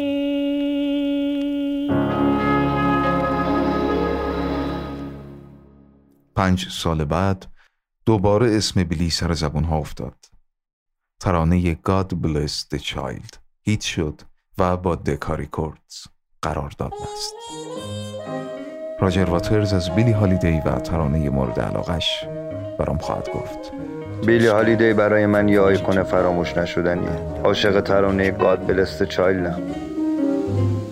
پنج 6.36 6.68
سال 6.68 7.04
بعد 7.04 7.46
دوباره 8.06 8.56
اسم 8.56 8.84
بیلی 8.84 9.10
سر 9.10 9.32
زبون 9.32 9.64
ها 9.64 9.76
افتاد. 9.76 10.26
ترانه 11.20 11.74
God 11.74 12.14
Bless 12.14 12.64
the 12.74 12.78
Child. 12.78 13.36
هیت 13.62 13.80
شد 13.80 14.22
و 14.58 14.76
با 14.76 14.94
دکاری 14.94 15.46
کوردز 15.46 16.06
قرار 16.42 16.72
داد 16.78 16.92
است 17.02 17.34
راجر 19.00 19.24
واترز 19.24 19.72
از 19.72 19.90
بیلی 19.90 20.12
هالیدی 20.12 20.62
و 20.66 20.70
ترانه 20.70 21.30
مورد 21.30 21.60
علاقش 21.60 22.24
برام 22.78 22.98
خواهد 22.98 23.28
گفت. 23.28 23.72
بیلی 24.26 24.46
هالیدی 24.46 24.92
برای 24.92 25.26
من 25.26 25.48
یه 25.48 25.60
آیکون 25.60 26.02
فراموش 26.02 26.56
نشدنیه 26.56 27.10
عاشق 27.44 27.80
ترانه 27.80 28.30
گاد 28.30 28.66
بلست 28.66 29.02
چایلدم. 29.02 29.62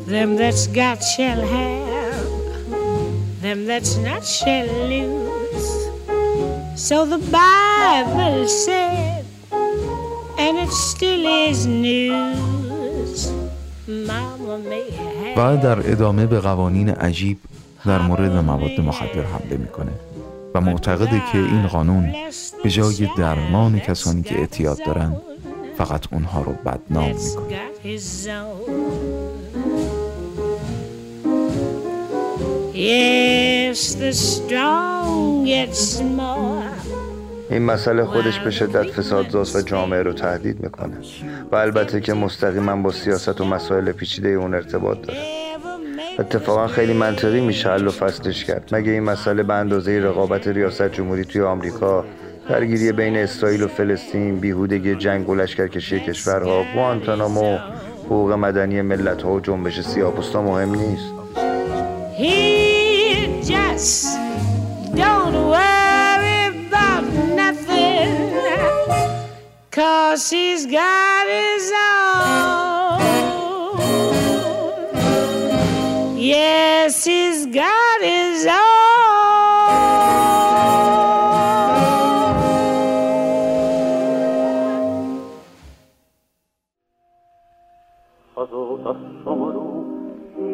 Them 0.08 0.36
that's 0.40 0.66
got 0.66 1.00
shall 1.12 1.42
have 1.56 2.28
Them 3.42 3.60
that's 3.70 3.94
not 4.06 4.22
shall 4.36 4.68
lose 4.92 5.72
So 6.86 6.96
the 7.14 7.20
Bible 7.38 8.48
said 8.64 9.24
And 10.38 10.56
it 10.56 10.70
still 10.70 11.24
is 11.26 11.66
news. 11.66 13.32
Mama 13.88 14.58
may 14.58 14.88
و 15.38 15.56
در 15.56 15.92
ادامه 15.92 16.26
به 16.26 16.40
قوانین 16.40 16.88
عجیب 16.88 17.38
در 17.86 17.98
مورد 18.02 18.32
مواد 18.32 18.80
مخدر 18.80 19.22
حمله 19.22 19.56
می‌کنه 19.56 19.92
و 20.54 20.60
معتقده 20.60 21.22
که 21.32 21.38
این 21.38 21.66
قانون 21.66 22.14
به 22.64 22.70
جای 22.70 23.08
درمان 23.18 23.80
کسانی 23.80 24.22
که 24.22 24.38
اعتیاد 24.38 24.78
دارن 24.86 25.16
فقط 25.78 26.12
اونها 26.12 26.42
رو 26.42 26.52
بدنام 26.52 27.14
می‌کنه. 27.14 27.58
این 37.50 37.62
مسئله 37.62 38.04
خودش 38.04 38.38
به 38.38 38.50
شدت 38.50 38.90
فسادزاست 38.90 39.56
و 39.56 39.60
جامعه 39.60 40.02
رو 40.02 40.12
تهدید 40.12 40.60
می‌کنه. 40.60 40.96
و 41.52 41.56
البته 41.56 42.00
که 42.00 42.14
مستقیما 42.14 42.76
با 42.76 42.92
سیاست 42.92 43.40
و 43.40 43.44
مسائل 43.44 43.92
پیچیده 43.92 44.28
اون 44.28 44.54
ارتباط 44.54 45.02
داره. 45.02 45.18
اتفاقا 46.18 46.66
خیلی 46.66 46.92
منطقی 46.92 47.40
میشه 47.40 47.70
حل 47.70 47.86
و 47.86 47.90
فصلش 47.90 48.44
کرد. 48.44 48.68
مگه 48.72 48.92
این 48.92 49.02
مسئله 49.02 49.42
به 49.42 49.54
اندازه 49.54 50.00
رقابت 50.00 50.48
ریاست 50.48 50.92
جمهوری 50.92 51.24
توی 51.24 51.42
آمریکا 51.42 52.04
درگیری 52.48 52.92
بین 52.92 53.16
اسرائیل 53.16 53.62
و 53.62 53.68
فلسطین 53.68 54.36
بیهودگی 54.36 54.94
جنگ 54.94 55.28
و 55.28 55.34
لشکرکشی 55.34 56.00
کشورها 56.00 56.64
گوانتانامو 56.74 57.58
حقوق 58.04 58.32
مدنی 58.32 58.82
ملت 58.82 59.22
ها 59.22 59.32
و 59.32 59.40
جنبش 59.40 59.80
سیاپوستا 59.80 60.42
مهم 60.42 60.74
نیست. 60.74 61.12
Cause 69.78 70.28
he's 70.28 70.66
got 70.66 71.28
his 71.28 71.70
own. 71.70 72.98
Yes, 76.18 77.04
he's 77.04 77.46
got 77.46 78.00
his 78.02 78.44
own. 78.46 78.58
Azóta 88.34 88.96
szomorú, 89.22 89.86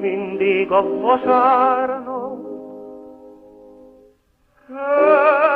mindig 0.01 0.71
a 0.71 0.83
vasárnap, 1.01 2.39
könny 4.67 5.55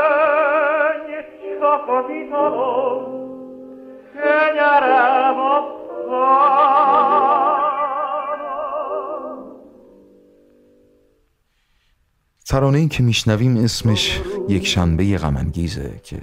csak 1.60 1.88
a 1.88 2.06
ترانه 12.46 12.78
ای 12.78 12.88
که 12.88 13.02
میشنویم 13.02 13.56
اسمش 13.56 14.20
یک 14.48 14.66
شنبه 14.66 15.18
غمانگیزه 15.18 16.00
که 16.02 16.20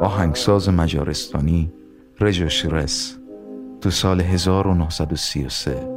آهنگساز 0.00 0.68
مجارستانی 0.68 1.72
رژو 2.20 2.48
شرس 2.48 3.16
تو 3.80 3.90
سال 3.90 4.20
1933 4.20 5.88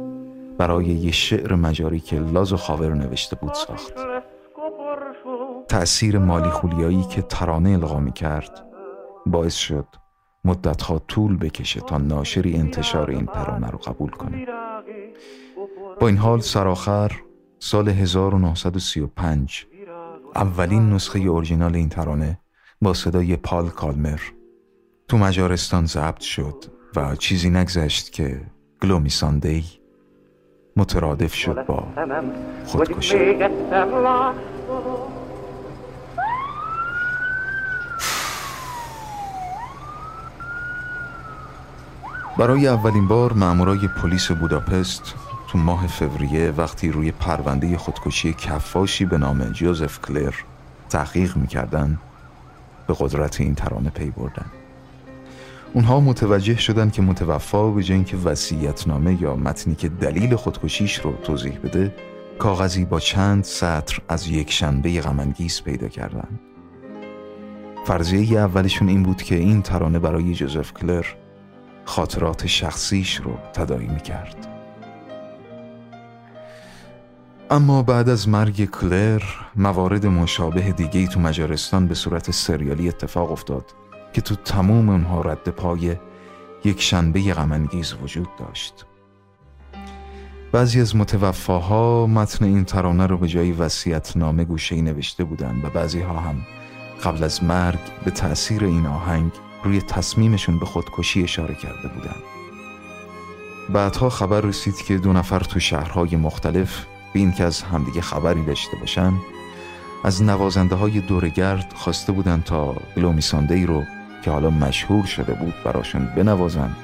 برای 0.58 0.84
یه 0.84 1.12
شعر 1.12 1.54
مجاری 1.54 2.00
که 2.00 2.18
لاز 2.18 2.52
و 2.52 2.56
خاور 2.56 2.94
نوشته 2.94 3.36
بود 3.36 3.54
ساخت. 3.54 3.94
تأثیر 5.68 6.18
مالی 6.18 6.50
خولیایی 6.50 7.02
که 7.02 7.22
ترانه 7.22 7.70
القا 7.70 8.10
کرد 8.10 8.64
باعث 9.26 9.54
شد 9.54 9.86
مدتها 10.44 10.98
طول 10.98 11.36
بکشه 11.36 11.80
تا 11.80 11.98
ناشری 11.98 12.56
انتشار 12.56 13.10
این 13.10 13.26
ترانه 13.26 13.70
رو 13.70 13.78
قبول 13.78 14.10
کنه. 14.10 14.46
با 16.00 16.08
این 16.08 16.16
حال 16.16 16.40
سرآخر 16.40 17.12
سال 17.58 17.88
1935 17.88 19.66
اولین 20.36 20.90
نسخه 20.90 21.18
اورجینال 21.18 21.74
این 21.74 21.88
ترانه 21.88 22.38
با 22.82 22.94
صدای 22.94 23.36
پال 23.36 23.68
کالمر 23.68 24.20
تو 25.08 25.18
مجارستان 25.18 25.86
ضبط 25.86 26.20
شد 26.20 26.64
و 26.96 27.16
چیزی 27.16 27.50
نگذشت 27.50 28.12
که 28.12 28.40
گلومی 28.82 29.10
ساندی 29.10 29.64
مترادف 30.76 31.34
شد 31.34 31.66
با 31.66 31.86
خودکشی. 32.66 33.16
برای 42.38 42.66
اولین 42.66 43.08
بار 43.08 43.32
مامورای 43.32 43.88
پلیس 43.88 44.30
بوداپست 44.30 45.14
تو 45.48 45.58
ماه 45.58 45.86
فوریه 45.86 46.50
وقتی 46.50 46.90
روی 46.90 47.10
پرونده 47.10 47.78
خودکشی 47.78 48.32
کفاشی 48.32 49.04
به 49.04 49.18
نام 49.18 49.44
جوزف 49.44 50.00
کلر 50.00 50.34
تحقیق 50.88 51.36
می‌کردن 51.36 51.98
به 52.86 52.94
قدرت 52.98 53.40
این 53.40 53.54
ترانه 53.54 53.90
پی 53.90 54.10
بردن. 54.10 54.46
اونها 55.72 56.00
متوجه 56.00 56.56
شدن 56.56 56.90
که 56.90 57.02
متوفا 57.02 57.70
به 57.70 57.82
جای 57.82 57.96
اینکه 57.96 58.16
وصیتنامه 58.16 59.22
یا 59.22 59.36
متنی 59.36 59.74
که 59.74 59.88
دلیل 59.88 60.36
خودکشیش 60.36 61.00
رو 61.00 61.12
توضیح 61.12 61.58
بده 61.58 61.94
کاغذی 62.38 62.84
با 62.84 63.00
چند 63.00 63.44
سطر 63.44 63.98
از 64.08 64.28
یک 64.28 64.52
شنبه 64.52 65.00
غمانگیز 65.00 65.62
پیدا 65.62 65.88
کردن. 65.88 66.28
فرضیه 67.84 68.38
اولشون 68.38 68.88
این 68.88 69.02
بود 69.02 69.22
که 69.22 69.34
این 69.34 69.62
ترانه 69.62 69.98
برای 69.98 70.34
جوزف 70.34 70.72
کلر 70.72 71.04
خاطرات 71.84 72.46
شخصیش 72.46 73.16
رو 73.16 73.38
تدایی 73.52 73.88
می 73.88 74.00
کرد. 74.00 74.54
اما 77.50 77.82
بعد 77.82 78.08
از 78.08 78.28
مرگ 78.28 78.64
کلر 78.70 79.22
موارد 79.56 80.06
مشابه 80.06 80.72
دیگه 80.72 81.06
تو 81.06 81.20
مجارستان 81.20 81.86
به 81.86 81.94
صورت 81.94 82.30
سریالی 82.30 82.88
اتفاق 82.88 83.32
افتاد 83.32 83.64
که 84.12 84.20
تو 84.20 84.34
تموم 84.34 84.88
اونها 84.88 85.20
رد 85.20 85.48
پای 85.48 85.96
یک 86.64 86.82
شنبه 86.82 87.20
غمانگیز 87.34 87.94
وجود 88.02 88.28
داشت 88.38 88.86
بعضی 90.52 90.80
از 90.80 90.96
متوفاها 90.96 92.06
متن 92.06 92.44
این 92.44 92.64
ترانه 92.64 93.06
رو 93.06 93.18
به 93.18 93.28
جای 93.28 93.52
وسیعت 93.52 94.16
نامه 94.16 94.44
گوشه 94.44 94.82
نوشته 94.82 95.24
بودن 95.24 95.60
و 95.64 95.70
بعضی 95.70 96.00
ها 96.00 96.20
هم 96.20 96.36
قبل 97.04 97.24
از 97.24 97.44
مرگ 97.44 97.80
به 98.04 98.10
تأثیر 98.10 98.64
این 98.64 98.86
آهنگ 98.86 99.32
روی 99.64 99.80
تصمیمشون 99.80 100.58
به 100.58 100.66
خودکشی 100.66 101.22
اشاره 101.22 101.54
کرده 101.54 101.88
بودن. 101.88 102.16
بعدها 103.68 104.08
خبر 104.08 104.40
رسید 104.40 104.76
که 104.76 104.98
دو 104.98 105.12
نفر 105.12 105.40
تو 105.40 105.60
شهرهای 105.60 106.16
مختلف 106.16 106.84
به 107.12 107.20
این 107.20 107.32
که 107.32 107.44
از 107.44 107.62
همدیگه 107.62 108.00
خبری 108.00 108.42
داشته 108.42 108.76
باشن 108.80 109.12
از 110.04 110.22
نوازنده 110.22 110.74
های 110.74 111.00
دورگرد 111.00 111.72
خواسته 111.76 112.12
بودن 112.12 112.40
تا 112.40 112.76
گلومی 112.96 113.22
ای 113.50 113.66
رو 113.66 113.82
که 114.24 114.30
حالا 114.30 114.50
مشهور 114.50 115.06
شده 115.06 115.34
بود 115.34 115.54
براشون 115.64 116.06
بنوازن 116.16 116.76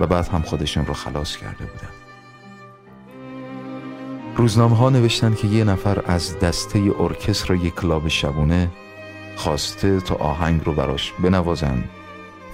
و 0.00 0.06
بعد 0.06 0.28
هم 0.28 0.42
خودشون 0.42 0.86
رو 0.86 0.94
خلاص 0.94 1.36
کرده 1.36 1.64
بودن. 1.64 1.88
روزنامه 4.36 4.76
ها 4.76 4.90
نوشتن 4.90 5.34
که 5.34 5.48
یه 5.48 5.64
نفر 5.64 6.02
از 6.06 6.38
دسته 6.38 6.92
ارکستر 7.00 7.54
یک 7.54 7.74
کلاب 7.74 8.08
شبونه 8.08 8.70
خواسته 9.38 10.00
تا 10.00 10.14
آهنگ 10.14 10.62
رو 10.64 10.72
براش 10.72 11.12
بنوازن 11.12 11.84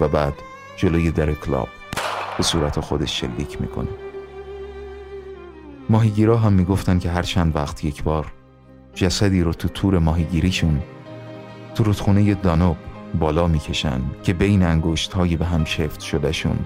و 0.01 0.09
بعد 0.09 0.35
جلوی 0.77 1.11
در 1.11 1.33
کلاب 1.33 1.68
به 2.37 2.42
صورت 2.42 2.81
خودش 2.81 3.20
شلیک 3.20 3.61
می‌کنه. 3.61 3.88
ماهیگیرا 5.90 6.38
هم 6.38 6.53
می‌گفتن 6.53 6.99
که 6.99 7.11
هر 7.11 7.23
چند 7.23 7.57
وقت 7.57 7.85
یک 7.85 8.03
بار 8.03 8.27
جسدی 8.94 9.42
رو 9.42 9.53
تو 9.53 9.68
تور 9.68 9.99
ماهیگیریشون 9.99 10.83
تو 11.75 11.85
رودخونه 11.85 12.35
دانوب 12.35 12.77
بالا 13.18 13.47
می‌کشن 13.47 14.01
که 14.23 14.33
بین 14.33 14.62
انگشت 14.62 15.12
های 15.12 15.37
به 15.37 15.44
هم 15.44 15.64
شفت 15.64 16.01
شدهشون 16.01 16.59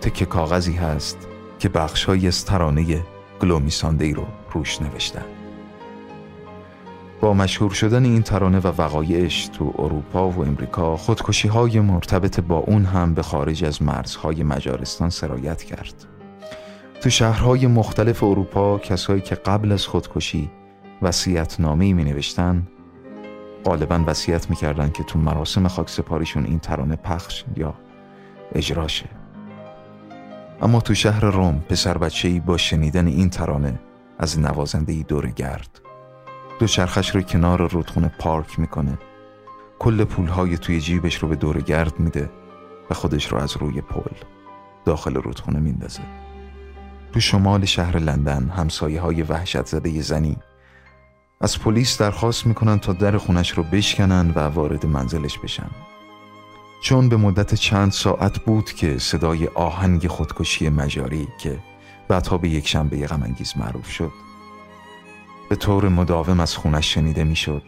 تک 0.00 0.24
کاغذی 0.24 0.72
هست 0.72 1.28
که 1.58 1.68
بخش 1.68 2.04
های 2.04 2.26
از 2.26 2.44
ترانه 2.44 3.04
رو 4.14 4.26
روش 4.52 4.82
نوشتن. 4.82 5.39
با 7.20 7.34
مشهور 7.34 7.70
شدن 7.70 8.04
این 8.04 8.22
ترانه 8.22 8.58
و 8.58 8.66
وقایعش 8.66 9.48
تو 9.48 9.74
اروپا 9.78 10.30
و 10.30 10.44
امریکا 10.44 10.96
خودکشی 10.96 11.48
های 11.48 11.80
مرتبط 11.80 12.40
با 12.40 12.56
اون 12.56 12.84
هم 12.84 13.14
به 13.14 13.22
خارج 13.22 13.64
از 13.64 13.82
مرزهای 13.82 14.42
مجارستان 14.42 15.10
سرایت 15.10 15.62
کرد. 15.62 15.94
تو 17.00 17.10
شهرهای 17.10 17.66
مختلف 17.66 18.22
اروپا 18.22 18.78
کسایی 18.78 19.20
که 19.20 19.34
قبل 19.34 19.72
از 19.72 19.86
خودکشی 19.86 20.50
وسیعت 21.02 21.60
نامی 21.60 21.92
می 21.92 22.04
نوشتن 22.04 22.66
غالبا 23.64 24.04
وصیت 24.06 24.50
می‌کردن 24.50 24.90
که 24.90 25.02
تو 25.02 25.18
مراسم 25.18 25.68
خاکسپاریشون 25.68 26.44
این 26.44 26.58
ترانه 26.58 26.96
پخش 26.96 27.44
یا 27.56 27.74
اجراشه 28.54 29.06
اما 30.62 30.80
تو 30.80 30.94
شهر 30.94 31.24
روم 31.24 31.64
پسر 31.68 31.98
بچه 31.98 32.28
ای 32.28 32.40
با 32.40 32.56
شنیدن 32.56 33.06
این 33.06 33.30
ترانه 33.30 33.80
از 34.18 34.38
نوازنده 34.38 34.92
ای 34.92 35.02
دور 35.02 35.30
گرد. 35.30 35.89
دو 36.60 36.66
چرخش 36.66 37.10
رو 37.10 37.22
کنار 37.22 37.70
رودخونه 37.70 38.08
پارک 38.18 38.58
می‌کنه. 38.58 38.98
کل 39.78 40.04
پولهای 40.04 40.58
توی 40.58 40.80
جیبش 40.80 41.16
رو 41.16 41.28
به 41.28 41.36
دور 41.36 41.60
گرد 41.60 42.00
میده 42.00 42.30
و 42.90 42.94
خودش 42.94 43.32
رو 43.32 43.38
از 43.38 43.56
روی 43.56 43.80
پل 43.80 44.16
داخل 44.84 45.14
رودخونه 45.14 45.58
میندازه. 45.58 46.00
تو 47.12 47.20
شمال 47.20 47.64
شهر 47.64 47.98
لندن 47.98 48.48
همسایه 48.48 49.00
های 49.00 49.22
وحشت 49.22 49.66
زده 49.66 50.02
زنی 50.02 50.36
از 51.40 51.58
پلیس 51.58 51.98
درخواست 51.98 52.46
می‌کنن 52.46 52.78
تا 52.78 52.92
در 52.92 53.16
خونش 53.16 53.50
رو 53.50 53.62
بشکنن 53.62 54.32
و 54.34 54.38
وارد 54.40 54.86
منزلش 54.86 55.38
بشن. 55.38 55.70
چون 56.82 57.08
به 57.08 57.16
مدت 57.16 57.54
چند 57.54 57.92
ساعت 57.92 58.38
بود 58.38 58.72
که 58.72 58.98
صدای 58.98 59.46
آهنگ 59.46 60.06
خودکشی 60.06 60.68
مجاری 60.68 61.28
که 61.38 61.58
بعدها 62.08 62.38
به 62.38 62.48
یک 62.48 62.68
شنبه 62.68 63.06
غمانگیز 63.06 63.52
معروف 63.56 63.90
شد 63.90 64.29
به 65.50 65.56
طور 65.56 65.88
مداوم 65.88 66.40
از 66.40 66.56
خونش 66.56 66.94
شنیده 66.94 67.24
می‌شد 67.24 67.62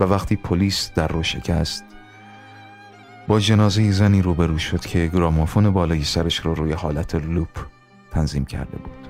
و 0.00 0.04
وقتی 0.04 0.36
پلیس 0.36 0.92
در 0.94 1.08
رو 1.08 1.22
شکست 1.22 1.84
با 3.28 3.40
جنازه 3.40 3.90
زنی 3.90 4.22
روبرو 4.22 4.58
شد 4.58 4.80
که 4.80 5.10
گرامافون 5.14 5.70
بالای 5.70 6.04
سرش 6.04 6.36
رو 6.40 6.54
روی 6.54 6.72
حالت 6.72 7.14
لوپ 7.14 7.58
تنظیم 8.10 8.44
کرده 8.44 8.76
بود. 8.76 9.08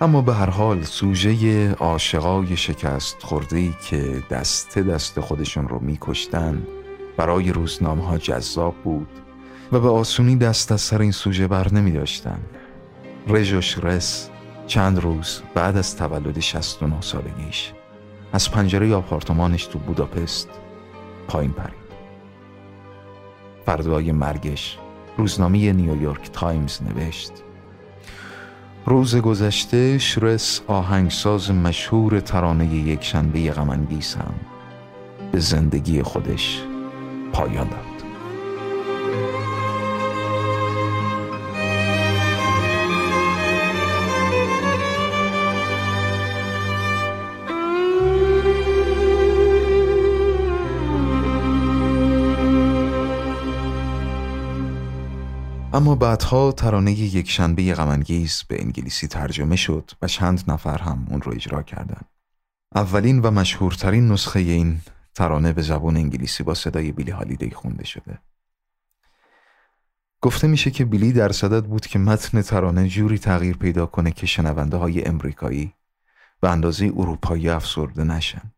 اما 0.00 0.22
به 0.22 0.34
هر 0.34 0.50
حال 0.50 0.82
سوژه 0.82 1.72
عاشقای 1.72 2.56
شکست 2.56 3.22
خورده 3.22 3.70
که 3.88 4.22
دست 4.30 4.78
دست 4.78 5.20
خودشون 5.20 5.68
رو 5.68 5.80
میکشتن 5.80 6.66
برای 7.16 7.52
روزنامه 7.52 8.04
ها 8.06 8.18
جذاب 8.18 8.74
بود. 8.84 9.23
و 9.72 9.80
به 9.80 9.88
آسونی 9.88 10.36
دست 10.36 10.72
از 10.72 10.80
سر 10.80 11.00
این 11.00 11.12
سوژه 11.12 11.48
بر 11.48 11.72
نمی 11.72 11.92
داشتن. 11.92 12.38
رژوش 13.28 13.78
رس 13.78 14.30
چند 14.66 14.98
روز 14.98 15.42
بعد 15.54 15.76
از 15.76 15.96
تولد 15.96 16.40
69 16.40 17.00
سالگیش 17.00 17.72
از 18.32 18.50
پنجره 18.50 18.94
آپارتمانش 18.94 19.66
تو 19.66 19.78
بوداپست 19.78 20.48
پایین 21.28 21.52
پرید. 21.52 21.84
فردای 23.66 24.12
مرگش 24.12 24.78
روزنامه 25.16 25.72
نیویورک 25.72 26.30
تایمز 26.32 26.80
نوشت. 26.82 27.32
روز 28.86 29.16
گذشته 29.16 29.98
شرس 29.98 30.60
آهنگساز 30.66 31.50
مشهور 31.50 32.20
ترانه 32.20 32.74
یک 32.74 33.04
شنبه 33.04 33.50
غمانگیز 33.50 34.16
به 35.32 35.40
زندگی 35.40 36.02
خودش 36.02 36.62
پایان 37.32 37.68
داد. 37.68 37.93
اما 55.74 55.94
بعدها 55.94 56.52
ترانه 56.52 56.92
یک 56.92 57.30
شنبه 57.30 57.74
غمانگیز 57.74 58.42
به 58.48 58.62
انگلیسی 58.62 59.08
ترجمه 59.08 59.56
شد 59.56 59.90
و 60.02 60.08
چند 60.08 60.44
نفر 60.48 60.78
هم 60.78 61.06
اون 61.10 61.22
رو 61.22 61.32
اجرا 61.32 61.62
کردند. 61.62 62.06
اولین 62.74 63.20
و 63.20 63.30
مشهورترین 63.30 64.08
نسخه 64.08 64.40
این 64.40 64.80
ترانه 65.14 65.52
به 65.52 65.62
زبان 65.62 65.96
انگلیسی 65.96 66.42
با 66.42 66.54
صدای 66.54 66.92
بیلی 66.92 67.10
هالیدی 67.10 67.50
خونده 67.50 67.84
شده. 67.84 68.18
گفته 70.20 70.46
میشه 70.46 70.70
که 70.70 70.84
بیلی 70.84 71.12
در 71.12 71.32
صدد 71.32 71.64
بود 71.64 71.86
که 71.86 71.98
متن 71.98 72.42
ترانه 72.42 72.88
جوری 72.88 73.18
تغییر 73.18 73.56
پیدا 73.56 73.86
کنه 73.86 74.10
که 74.10 74.26
شنونده 74.26 74.76
های 74.76 75.06
امریکایی 75.06 75.74
به 76.40 76.50
اندازه 76.50 76.92
اروپایی 76.96 77.48
افسرده 77.48 78.04
نشن 78.04 78.52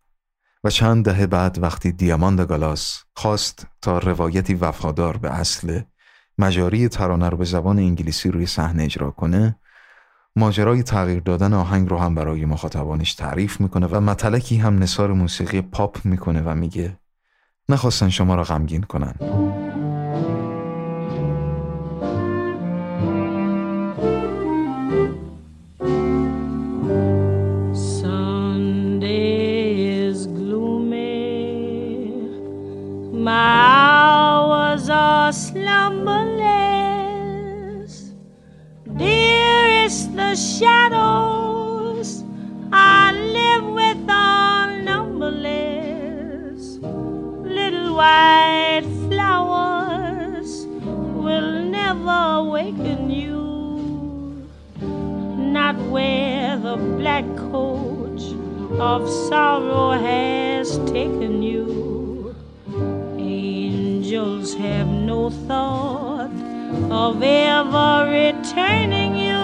و 0.64 0.70
چند 0.70 1.04
دهه 1.04 1.26
بعد 1.26 1.62
وقتی 1.62 1.92
دیاماند 1.92 2.40
گالاس 2.40 3.02
خواست 3.14 3.66
تا 3.82 3.98
روایتی 3.98 4.54
وفادار 4.54 5.16
به 5.16 5.30
اصل 5.30 5.80
مجاری 6.38 6.88
ترانه 6.88 7.28
رو 7.28 7.36
به 7.36 7.44
زبان 7.44 7.78
انگلیسی 7.78 8.30
روی 8.30 8.46
صحنه 8.46 8.82
اجرا 8.84 9.10
کنه 9.10 9.56
ماجرای 10.36 10.82
تغییر 10.82 11.20
دادن 11.20 11.52
آهنگ 11.52 11.88
رو 11.88 11.98
هم 11.98 12.14
برای 12.14 12.44
مخاطبانش 12.44 13.14
تعریف 13.14 13.60
می‌کنه 13.60 13.86
و 13.86 14.00
متلکی 14.00 14.56
هم 14.56 14.78
نصار 14.78 15.12
موسیقی 15.12 15.60
پاپ 15.60 15.98
می‌کنه 16.04 16.42
و 16.42 16.54
میگه 16.54 16.96
نخواستن 17.68 18.08
شما 18.08 18.34
را 18.34 18.42
غمگین 18.42 18.82
کنن. 18.82 19.14
Shadows 40.36 42.22
I 42.70 43.12
live 43.12 43.64
with 43.72 44.10
are 44.10 44.78
numberless. 44.82 46.76
Little 46.78 47.96
white 47.96 48.84
flowers 49.08 50.66
will 50.66 51.64
never 51.64 52.18
awaken 52.42 53.10
you, 53.10 54.46
not 55.38 55.76
where 55.88 56.58
the 56.58 56.76
black 56.98 57.24
coach 57.50 58.34
of 58.78 59.08
sorrow 59.08 59.92
has 59.92 60.76
taken 60.80 61.42
you. 61.42 62.34
Angels 63.16 64.54
have 64.54 64.88
no 64.88 65.30
thought 65.30 66.30
of 66.90 67.22
ever 67.22 68.10
returning 68.10 69.16
you. 69.16 69.35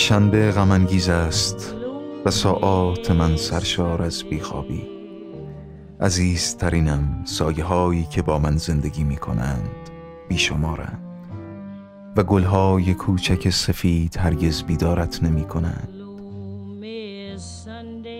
شنبه 0.00 0.52
غمانگیز 0.52 1.08
است 1.08 1.74
و 2.24 2.30
ساعات 2.30 3.10
من 3.10 3.36
سرشار 3.36 4.02
از 4.02 4.24
بیخوابی. 4.24 4.82
عزیزترینم 6.00 7.22
سایه 7.24 7.64
هایی 7.64 8.04
که 8.10 8.22
با 8.22 8.38
من 8.38 8.56
زندگی 8.56 9.04
می 9.04 9.16
کنند 9.16 9.70
بیشمارند 10.28 11.02
و 12.16 12.22
گلهای 12.22 12.94
کوچک 12.94 13.50
سفید 13.50 14.16
هرگز 14.16 14.62
بیدارت 14.62 15.22
نمی 15.22 15.44
کنند 15.44 15.88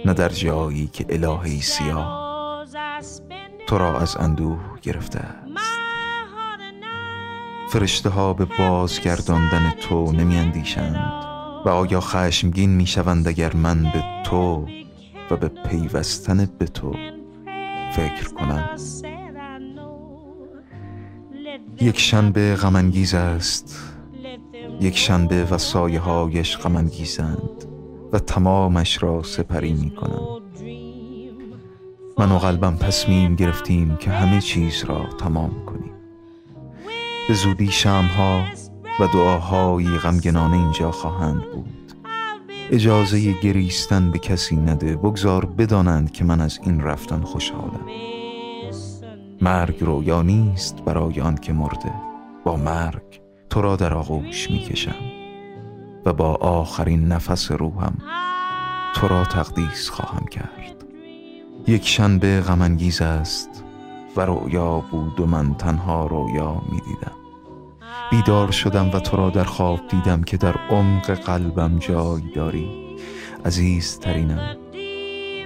نه 0.04 0.14
در 0.14 0.28
جایی 0.28 0.86
که 0.86 1.06
الهی 1.08 1.60
سیاه 1.60 2.66
تو 3.66 3.78
را 3.78 4.00
از 4.00 4.16
اندوه 4.16 4.60
گرفته 4.82 5.18
است. 5.18 5.80
فرشته 7.72 8.08
ها 8.08 8.32
به 8.32 8.44
بازگرداندن 8.58 9.72
تو 9.80 10.12
نمی 10.12 10.36
اندیشند 10.36 11.29
و 11.64 11.68
آیا 11.68 12.00
خشمگین 12.00 12.70
می 12.70 12.86
شوند 12.86 13.28
اگر 13.28 13.56
من 13.56 13.82
به 13.82 14.04
تو 14.24 14.66
و 15.30 15.36
به 15.36 15.48
پیوستن 15.48 16.48
به 16.58 16.66
تو 16.66 16.94
فکر 17.92 18.28
کنم؟ 18.28 18.70
یک 21.80 21.98
شنبه 22.00 22.56
غمانگیز 22.56 23.14
است. 23.14 23.94
یک 24.80 24.98
شنبه 24.98 25.44
و 25.44 25.58
سایه 25.58 26.00
هایش 26.00 26.56
غمانگیزند 26.56 27.64
و 28.12 28.18
تمامش 28.18 29.02
را 29.02 29.22
سپری 29.22 29.72
می 29.72 29.90
کنم 29.90 30.40
من 32.18 32.32
و 32.32 32.38
قلبم 32.38 32.76
تصمیم 32.76 33.36
گرفتیم 33.36 33.96
که 33.96 34.10
همه 34.10 34.40
چیز 34.40 34.84
را 34.84 35.06
تمام 35.18 35.64
کنیم. 35.66 35.92
به 37.28 37.34
زودی 37.34 37.66
شمها 37.66 38.44
و 39.00 39.06
دعاهایی 39.06 39.98
غمگنانه 39.98 40.56
اینجا 40.56 40.90
خواهند 40.90 41.42
بود. 41.50 41.92
اجازه 42.70 43.32
گریستن 43.40 44.10
به 44.10 44.18
کسی 44.18 44.56
نده 44.56 44.96
بگذار 44.96 45.44
بدانند 45.44 46.10
که 46.12 46.24
من 46.24 46.40
از 46.40 46.58
این 46.62 46.80
رفتن 46.80 47.22
خوشحالم. 47.22 47.86
مرگ 49.40 49.84
رویا 49.84 50.22
نیست 50.22 50.82
برای 50.82 51.20
آن 51.20 51.34
که 51.34 51.52
مرده 51.52 51.92
با 52.44 52.56
مرگ 52.56 53.20
تو 53.50 53.62
را 53.62 53.76
در 53.76 53.94
آغوش 53.94 54.50
می‌کشم 54.50 54.94
و 56.04 56.12
با 56.12 56.34
آخرین 56.34 57.04
نفس 57.04 57.52
روحم 57.52 57.98
تو 58.94 59.08
را 59.08 59.24
تقدیس 59.24 59.90
خواهم 59.90 60.26
کرد. 60.26 60.84
یک 61.66 61.88
شنبه 61.88 62.40
غمانگیز 62.40 63.02
است 63.02 63.64
و 64.16 64.20
رویا 64.20 64.84
بود 64.90 65.20
و 65.20 65.26
من 65.26 65.54
تنها 65.54 66.06
رویا 66.06 66.62
می‌دیدم. 66.72 67.19
بیدار 68.10 68.50
شدم 68.50 68.90
و 68.92 69.00
تو 69.00 69.16
را 69.16 69.30
در 69.30 69.44
خواب 69.44 69.80
دیدم 69.88 70.22
که 70.22 70.36
در 70.36 70.54
عمق 70.70 71.10
قلبم 71.10 71.78
جای 71.78 72.22
داری. 72.34 72.70
عزیزترینم 73.44 74.56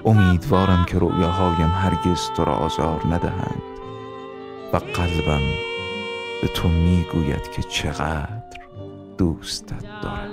امیدوارم 0.04 0.84
که 0.84 0.98
رؤیاهایم 0.98 1.70
هرگز 1.70 2.30
تو 2.36 2.44
را 2.44 2.52
آزار 2.54 3.00
ندهند 3.10 3.62
و 4.72 4.76
قلبم 4.76 5.42
به 6.42 6.48
تو 6.48 6.68
می‌گوید 6.68 7.50
که 7.52 7.62
چقدر 7.62 8.28
دوستت 9.18 9.82
دارم. 10.02 10.30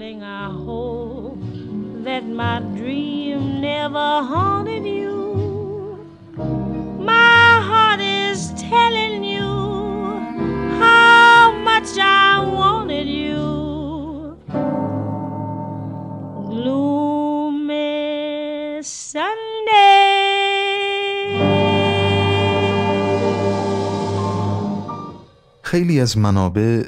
خیلی 25.63 25.99
از 25.99 26.17
منابع 26.17 26.83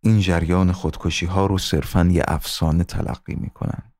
این 0.00 0.20
جریان 0.20 0.72
خودکشی 0.72 1.26
ها 1.26 1.46
رو 1.46 1.58
صرفا 1.58 2.08
یه 2.12 2.24
افسانه 2.28 2.84
تلقی 2.84 3.34
می‌کنن. 3.34 3.92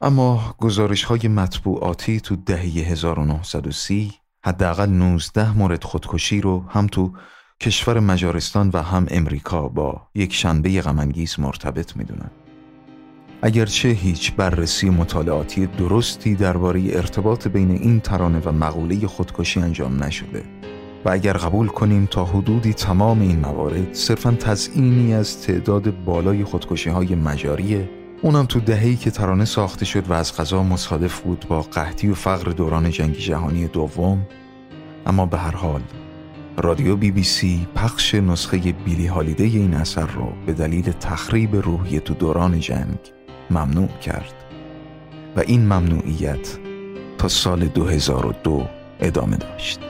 اما 0.00 0.54
گزارش 0.58 1.04
های 1.04 1.28
مطبوعاتی 1.28 2.20
تو 2.20 2.36
دهه 2.36 2.60
1930 2.60 4.14
حداقل 4.44 4.86
19 4.86 5.58
مورد 5.58 5.84
خودکشی 5.84 6.40
رو 6.40 6.64
هم 6.68 6.86
تو 6.86 7.12
کشور 7.60 8.00
مجارستان 8.00 8.70
و 8.72 8.82
هم 8.82 9.06
امریکا 9.10 9.68
با 9.68 10.02
یک 10.14 10.34
شنبه 10.34 10.80
غمانگیز 10.80 11.40
مرتبط 11.40 11.96
می‌دونن. 11.96 12.30
اگرچه 13.42 13.88
هیچ 13.88 14.32
بررسی 14.32 14.90
مطالعاتی 14.90 15.66
درستی 15.66 16.34
درباره 16.34 16.82
ارتباط 16.92 17.48
بین 17.48 17.70
این 17.70 18.00
ترانه 18.00 18.38
و 18.44 18.52
مقوله 18.52 19.06
خودکشی 19.06 19.60
انجام 19.60 20.04
نشده 20.04 20.42
و 21.04 21.10
اگر 21.10 21.32
قبول 21.32 21.68
کنیم 21.68 22.06
تا 22.10 22.24
حدودی 22.24 22.72
تمام 22.72 23.20
این 23.20 23.38
موارد 23.38 23.94
صرفا 23.94 24.32
تزئینی 24.32 25.14
از 25.14 25.42
تعداد 25.42 26.04
بالای 26.04 26.44
خودکشی 26.44 26.90
های 26.90 27.14
مجاریه 27.14 27.90
اونم 28.22 28.46
تو 28.46 28.60
دههی 28.60 28.96
که 28.96 29.10
ترانه 29.10 29.44
ساخته 29.44 29.84
شد 29.84 30.10
و 30.10 30.12
از 30.12 30.36
غذا 30.36 30.62
مصادف 30.62 31.20
بود 31.20 31.46
با 31.48 31.62
قحطی 31.62 32.08
و 32.08 32.14
فقر 32.14 32.50
دوران 32.50 32.90
جنگ 32.90 33.16
جهانی 33.16 33.68
دوم 33.68 34.26
اما 35.06 35.26
به 35.26 35.38
هر 35.38 35.56
حال 35.56 35.82
رادیو 36.58 36.96
بی 36.96 37.10
بی 37.10 37.22
سی 37.22 37.66
پخش 37.74 38.14
نسخه 38.14 38.58
بیلی 38.58 39.06
هالیده 39.06 39.44
این 39.44 39.74
اثر 39.74 40.06
را 40.06 40.32
به 40.46 40.52
دلیل 40.52 40.92
تخریب 40.92 41.56
روحی 41.56 42.00
تو 42.00 42.14
دوران 42.14 42.60
جنگ 42.60 42.98
ممنوع 43.50 43.88
کرد. 43.88 44.34
و 45.36 45.40
این 45.40 45.60
ممنوعیت 45.60 46.58
تا 47.18 47.28
سال 47.28 47.66
2002 47.66 48.66
ادامه 49.00 49.36
داشت. 49.36 49.80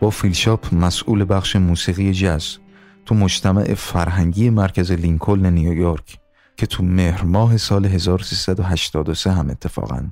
با 0.00 0.10
فیلشاپ 0.10 0.74
مسئول 0.74 1.26
بخش 1.28 1.56
موسیقی 1.56 2.12
جز 2.12 2.58
تو 3.06 3.14
مجتمع 3.14 3.74
فرهنگی 3.74 4.50
مرکز 4.50 4.92
لینکلن 4.92 5.46
نیویورک 5.46 6.18
که 6.56 6.66
تو 6.66 6.82
مهر 6.82 7.24
ماه 7.24 7.56
سال 7.56 7.84
1383 7.86 9.32
هم 9.32 9.50
اتفاقا 9.50 10.02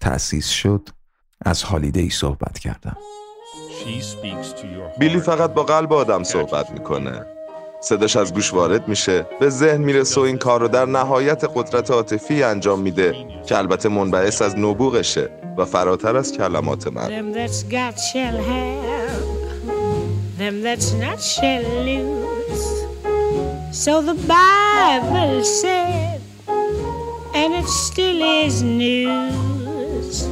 تأسیس 0.00 0.48
شد 0.48 0.88
از 1.44 1.62
هالیدی 1.62 2.10
صحبت 2.10 2.58
کردم. 2.58 2.96
بیلی 4.98 5.20
فقط 5.20 5.54
با 5.54 5.62
قلب 5.62 5.92
آدم 5.92 6.22
صحبت 6.22 6.70
می‌کنه. 6.70 7.26
صداش 7.80 8.16
از 8.16 8.34
گوش 8.34 8.54
وارد 8.54 8.88
میشه. 8.88 9.26
به 9.40 9.50
ذهن 9.50 9.80
می‌رسه 9.80 10.20
و 10.20 10.24
این 10.24 10.38
کار 10.38 10.60
رو 10.60 10.68
در 10.68 10.86
نهایت 10.86 11.44
قدرت 11.54 11.90
عاطفی 11.90 12.42
انجام 12.42 12.80
میده 12.80 13.14
که 13.46 13.58
البته 13.58 13.88
منبعث 13.88 14.42
از 14.42 14.58
نبوغشه 14.58 15.30
و 15.56 15.64
فراتر 15.64 16.16
از 16.16 16.32
کلمات 16.32 16.86
من 16.86 17.32
So 23.72 24.00
the 24.02 24.14
Bible 24.28 25.42
said, 25.42 26.20
and 27.34 27.54
it 27.54 27.66
still 27.66 28.22
is 28.22 28.62
news. 28.62 30.28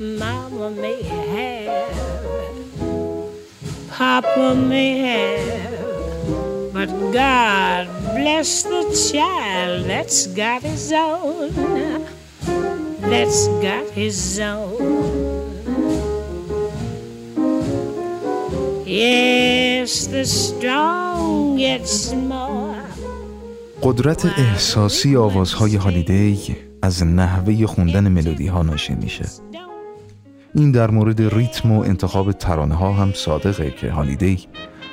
Mama 0.00 0.70
may 0.72 1.02
have, 1.04 1.94
Papa 3.90 4.56
may 4.56 4.98
have, 4.98 6.72
but 6.72 6.88
God 7.12 7.86
bless 8.16 8.64
the 8.64 8.82
child 9.12 9.84
that's 9.84 10.26
got 10.26 10.62
his 10.62 10.90
own, 10.92 11.52
that's 13.02 13.46
got 13.62 13.88
his 13.90 14.40
own. 14.40 15.13
Yes, 18.86 20.06
the 20.08 20.24
strong 20.24 21.56
get 21.56 21.86
small. 21.88 22.74
قدرت 23.82 24.24
احساسی 24.26 25.16
آوازهای 25.16 25.76
هالیدی 25.76 26.56
از 26.82 27.06
نحوه 27.06 27.66
خوندن 27.66 28.08
ملودی 28.08 28.46
ها 28.46 28.62
ناشی 28.62 28.94
میشه. 28.94 29.24
این 30.54 30.72
در 30.72 30.90
مورد 30.90 31.34
ریتم 31.34 31.72
و 31.72 31.80
انتخاب 31.80 32.32
ترانه 32.32 32.74
ها 32.74 32.92
هم 32.92 33.12
صادقه 33.12 33.70
که 33.70 33.90
هالیدی 33.90 34.38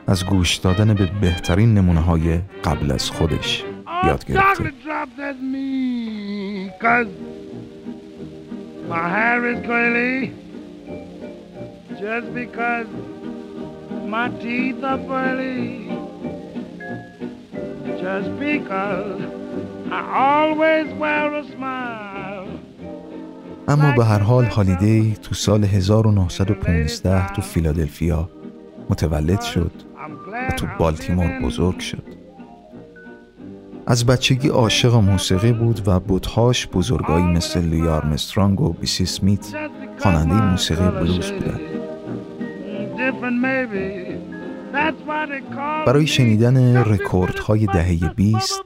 از 0.07 0.25
گوش 0.25 0.55
دادن 0.55 0.93
به 0.93 1.09
بهترین 1.21 1.73
نمونه 1.73 1.99
های 1.99 2.39
قبل 2.63 2.91
از 2.91 3.09
خودش 3.09 3.63
یاد 4.05 4.25
گرفته. 4.25 4.71
Just 12.01 12.33
because 12.33 12.87
I 14.13 14.15
always 20.27 20.87
wear 21.01 21.27
a 21.33 21.43
smile. 21.53 22.47
اما 23.67 23.91
به 23.91 24.05
هر 24.05 24.19
حال 24.19 24.45
هالیدی 24.45 25.15
تو 25.21 25.35
سال 25.35 25.63
1915 25.63 27.27
تو 27.27 27.41
فیلادلفیا 27.41 28.29
متولد 28.89 29.41
شد 29.41 29.71
و 30.49 30.51
تو 30.51 30.67
بالتیمور 30.79 31.39
بزرگ 31.43 31.79
شد. 31.79 32.03
از 33.87 34.05
بچگی 34.05 34.47
عاشق 34.47 34.95
موسیقی 34.95 35.53
بود 35.53 35.81
و 35.87 35.99
بوتهاش 35.99 36.67
بزرگایی 36.67 37.25
مثل 37.25 37.61
لوی 37.61 37.87
آرمسترانگ 37.87 38.61
و 38.61 38.73
بیسی 38.73 39.05
سمیت 39.05 39.45
خواننده 39.97 40.51
موسیقی 40.51 40.89
بلوز 40.89 41.31
بودن 41.31 41.70
برای 45.85 46.07
شنیدن 46.07 46.77
رکوردهای 46.77 47.65
دهه 47.65 48.13
20 48.13 48.63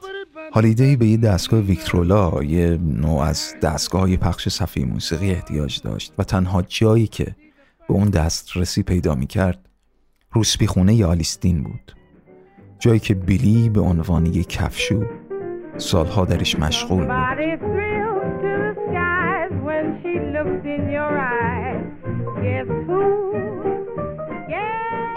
هالیدی 0.54 0.96
به 0.96 1.06
یه 1.06 1.18
دستگاه 1.18 1.60
ویکترولا 1.60 2.44
یه 2.44 2.78
نوع 2.78 3.22
از 3.22 3.56
دستگاه 3.62 4.16
پخش 4.16 4.50
صفحه 4.50 4.86
موسیقی 4.86 5.32
احتیاج 5.32 5.82
داشت 5.82 6.14
و 6.18 6.24
تنها 6.24 6.62
جایی 6.62 7.08
که 7.08 7.26
به 7.88 7.94
اون 7.94 8.10
دسترسی 8.10 8.84
پیدا 8.84 9.16
می 9.16 9.28
کرد 9.28 9.70
روسپی 10.32 10.68
خونه 10.68 11.06
آلیستین 11.06 11.64
بود. 11.64 11.96
جایی 12.80 13.00
که 13.00 13.14
بیلی 13.14 13.70
به 13.70 13.82
عنوان 13.82 14.26
یک 14.26 14.50
کفشو 14.50 15.06
سالها 15.78 16.26
درش 16.26 16.60
مشغول 16.60 17.06
بود. 17.06 17.35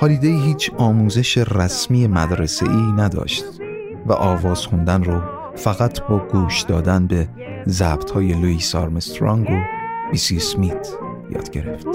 هالیدی 0.00 0.40
هیچ 0.40 0.70
آموزش 0.76 1.38
رسمی 1.38 2.06
مدرسه 2.06 2.70
ای 2.70 2.92
نداشت 2.96 3.44
و 4.06 4.12
آواز 4.12 4.66
خوندن 4.66 5.04
رو 5.04 5.22
فقط 5.54 6.00
با 6.00 6.18
گوش 6.18 6.62
دادن 6.62 7.06
به 7.06 7.28
ضبط 7.66 8.10
های 8.10 8.32
لویس 8.32 8.74
آرمسترانگ 8.74 9.50
و 9.50 9.54
بیسی 10.10 10.38
سمیت 10.38 10.88
یاد 11.30 11.50
گرفت. 11.50 11.86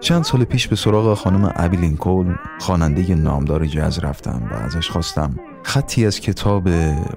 چند 0.00 0.24
سال 0.24 0.44
پیش 0.44 0.68
به 0.68 0.76
سراغ 0.76 1.14
خانم 1.14 1.52
ابی 1.56 1.76
لینکلن 1.76 2.38
خواننده 2.60 3.14
نامدار 3.14 3.66
جز 3.66 3.98
رفتم 3.98 4.42
و 4.50 4.54
ازش 4.54 4.90
خواستم 4.90 5.36
خطی 5.62 6.06
از 6.06 6.20
کتاب 6.20 6.68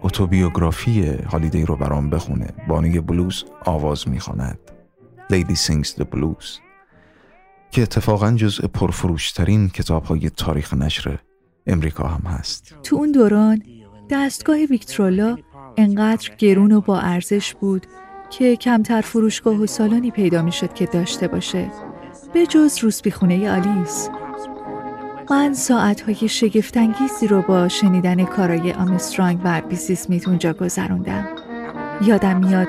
اتوبیوگرافی 0.02 1.10
هالیدی 1.32 1.66
رو 1.66 1.76
برام 1.76 2.10
بخونه. 2.10 2.48
بانوی 2.68 3.00
بلوز 3.00 3.46
آواز 3.66 4.08
می‌خواند. 4.08 4.60
Lady 5.32 5.56
Sings 5.56 5.90
the 6.00 6.06
Blues. 6.16 6.63
که 7.74 7.82
اتفاقا 7.82 8.32
جزء 8.32 8.68
پرفروشترین 8.68 9.70
کتاب 9.70 10.04
های 10.04 10.30
تاریخ 10.30 10.74
نشر 10.74 11.20
امریکا 11.68 12.08
هم 12.08 12.32
هست. 12.32 12.76
تو 12.84 12.96
اون 12.96 13.12
دوران 13.12 13.64
دستگاه 14.10 14.58
ویکترولا 14.58 15.38
انقدر 15.78 16.32
گرون 16.38 16.72
و 16.72 16.82
با 16.82 17.00
ارزش 17.00 17.54
بود 17.54 17.88
که 18.30 18.56
کمتر 18.56 19.02
فروشگاه 19.02 19.56
و 19.56 19.66
سالانی 19.66 20.12
پیدا 20.12 20.42
می 20.42 20.52
شد 20.52 20.74
که 20.74 20.86
داشته 20.86 21.28
باشه. 21.28 21.72
به 22.34 22.46
جز 22.46 22.78
روسبی 22.78 23.12
خونه 23.12 23.52
آلیس. 23.52 24.10
من 25.32 25.54
ساعتهای 25.54 26.28
شگفتانگیزی 26.30 27.28
رو 27.28 27.42
با 27.42 27.68
شنیدن 27.68 28.26
کارای 28.26 28.74
آمسترانگ 28.74 29.40
و 29.44 29.62
بیسی 29.70 29.96
سمیت 29.96 30.28
اونجا 30.28 30.54
گذروندم. 30.54 31.28
یادم 32.02 32.38
میاد 32.38 32.68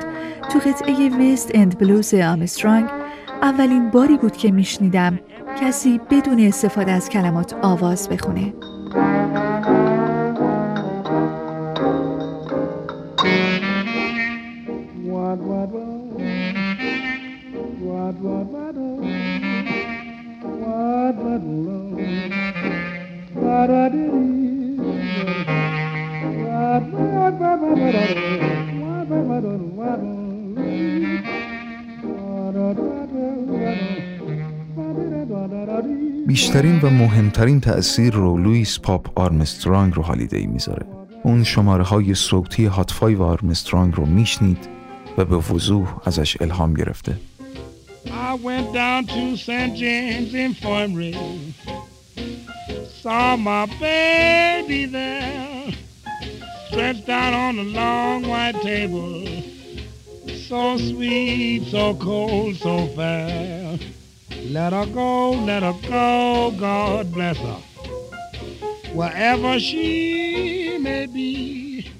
تو 0.53 0.59
قطعه 0.59 1.09
ویست 1.09 1.51
اند 1.55 1.79
بلوز 1.79 2.15
آمسترانگ 2.15 3.04
اولین 3.45 3.91
باری 3.91 4.17
بود 4.17 4.37
که 4.37 4.53
میشنیدم 4.53 5.21
کسی 5.61 6.01
بدون 6.11 6.41
استفاده 6.41 6.93
از 6.93 7.09
کلمات 7.09 7.55
آواز 7.63 8.09
بخونه. 8.09 8.55
و 36.85 36.91
مهمترین 36.91 37.61
تأثیر 37.61 38.15
رو 38.15 38.39
لویس 38.39 38.81
پاپ 38.81 39.19
آرمسترانگ 39.19 39.95
رو 39.95 40.03
هالیدی 40.03 40.47
می‌ذاره. 40.47 40.87
اون 41.23 41.45
شماره 41.45 41.85
های 41.85 42.15
صوتی 42.15 42.65
هاتفای 42.65 43.15
و 43.15 43.23
آرمسترانگ 43.23 43.95
رو 43.95 44.07
میشنید 44.07 44.69
و 45.19 45.25
به 45.25 45.37
وضوح 45.37 45.89
ازش 46.05 46.37
الهام 46.41 46.75
گرفته. 46.75 47.17
So 60.49 60.65
sweet, 60.89 61.63
so 61.73 61.85
cold, 62.07 62.53
so 62.65 62.75
fair. 62.97 63.94
Let 64.45 64.75
her 64.75 64.87
go, 64.87 65.31
let 65.31 65.63
her 65.63 65.75
go, 65.89 66.53
God 66.59 67.13
bless 67.13 67.39
her. 67.39 67.57
Wherever 68.93 69.59
she 69.59 70.79
may 70.79 71.07
be, 71.07 71.91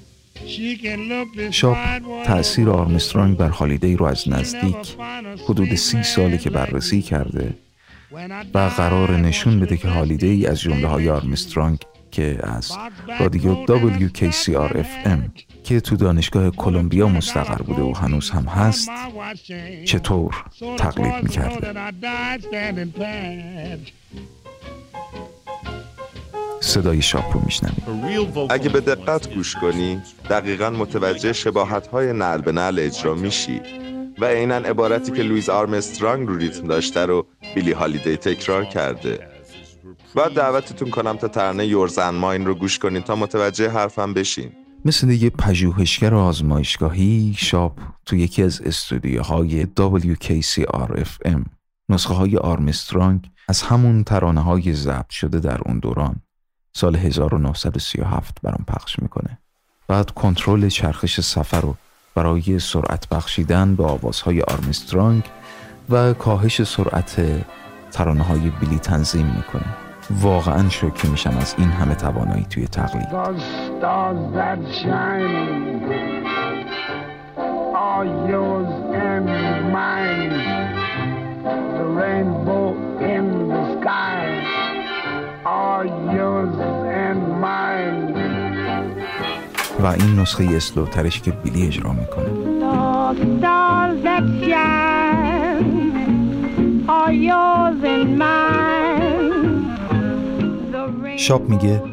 she 0.45 0.77
can 0.77 1.09
look 1.09 1.51
شاپ 1.51 1.77
تأثیر 2.25 2.69
آرمسترانگ 2.69 3.37
بر 3.37 3.49
هالیدی 3.49 3.95
رو 3.95 4.05
از 4.05 4.29
نزدیک 4.29 4.95
حدود 5.43 5.75
سی 5.75 6.03
سالی 6.03 6.37
که 6.37 6.49
بررسی 6.49 7.01
کرده 7.01 7.53
و 8.53 8.59
قرار 8.59 9.11
نشون 9.17 9.59
بده 9.59 9.77
که 9.77 9.87
هالیدی 9.87 10.47
از 10.47 10.59
جمله 10.59 10.87
های 10.87 11.09
آرمسترانگ 11.09 11.77
که 12.15 12.37
از 12.43 12.71
رادیو 13.19 13.65
WKCR-FM 13.65 15.19
که 15.63 15.79
تو 15.81 15.95
دانشگاه 15.95 16.49
کلمبیا 16.49 17.07
مستقر 17.07 17.61
بوده 17.61 17.81
و 17.81 17.93
هنوز 17.93 18.29
هم 18.29 18.43
هست 18.43 18.89
چطور 19.85 20.45
تقلید 20.77 21.23
می‌کرده؟ 21.23 21.91
صدای 26.61 27.01
شاپ 27.01 27.33
رو 27.33 27.41
میشنویم. 27.45 28.47
اگه 28.49 28.69
به 28.69 28.81
دقت 28.81 29.33
گوش 29.33 29.55
کنی 29.55 30.01
دقیقا 30.29 30.69
متوجه 30.69 31.33
شباهت 31.33 31.87
های 31.87 32.13
نعل 32.13 32.41
به 32.41 32.51
نعل 32.51 32.79
اجرا 32.79 33.15
میشی. 33.15 33.61
و 34.19 34.25
عینا 34.25 34.55
عبارتی 34.55 35.11
که 35.11 35.23
لوییس 35.23 35.49
آرمسترانگ 35.49 36.27
رو 36.27 36.37
ریتم 36.37 36.67
داشته 36.67 37.05
رو 37.05 37.27
بیلی 37.55 37.71
هالیدی 37.71 38.17
تکرار 38.17 38.65
کرده. 38.65 39.34
بعد 40.15 40.33
دعوتتون 40.33 40.89
کنم 40.89 41.17
تا 41.17 41.27
ترانه 41.27 41.65
Yours 41.65 41.99
and 41.99 42.19
Mine 42.19 42.45
رو 42.45 42.55
گوش 42.55 42.79
کنین 42.79 43.01
تا 43.01 43.15
متوجه 43.15 43.69
حرفم 43.69 44.13
بشین. 44.13 44.51
مثل 44.85 45.09
یه 45.09 45.29
پژوهشگر 45.29 46.15
آزمایشگاهی 46.15 47.35
شاپ 47.37 47.79
تو 48.05 48.15
یکی 48.15 48.43
از 48.43 48.61
استودیوهای 48.61 49.67
WKCR-FM 49.79 51.39
نسخه 51.89 52.13
های 52.13 52.37
آرمسترانگ 52.37 53.29
از 53.47 53.61
همون 53.61 54.03
ترانه 54.03 54.41
های 54.41 54.73
ضبط 54.73 55.09
شده 55.09 55.39
در 55.39 55.59
اون 55.65 55.79
دوران. 55.79 56.15
سال 56.73 56.95
1937 56.95 58.37
برام 58.43 58.65
پخش 58.67 58.99
می‌کنه. 58.99 59.37
بعد 59.87 60.11
کنترل 60.11 60.69
چرخش 60.69 61.21
سفر 61.21 61.61
رو 61.61 61.75
برای 62.15 62.59
سرعت 62.59 63.09
بخشیدن 63.09 63.75
به 63.75 63.83
آوازهای 63.83 64.41
آرمسترانگ 64.41 65.23
و 65.89 66.13
کاهش 66.13 66.63
سرعت 66.63 67.45
ترانه 67.91 68.23
های 68.23 68.49
بیلی 68.49 68.79
تنظیم 68.79 69.25
می‌کنه. 69.25 69.84
واقعا 70.09 70.69
شوکه 70.69 71.07
میشم 71.07 71.37
از 71.39 71.55
این 71.57 71.69
همه 71.69 71.95
توانایی 71.95 72.45
توی 72.49 72.67
تقلید. 72.67 73.07
و 89.79 89.87
این 89.87 90.19
نسخه 90.19 90.47
اسلوترش 90.55 91.21
که 91.21 91.31
بیلی 91.31 91.67
اجرا 91.67 91.91
می‌کنه. 91.91 92.29
شاپ 101.17 101.49
میگه 101.49 101.83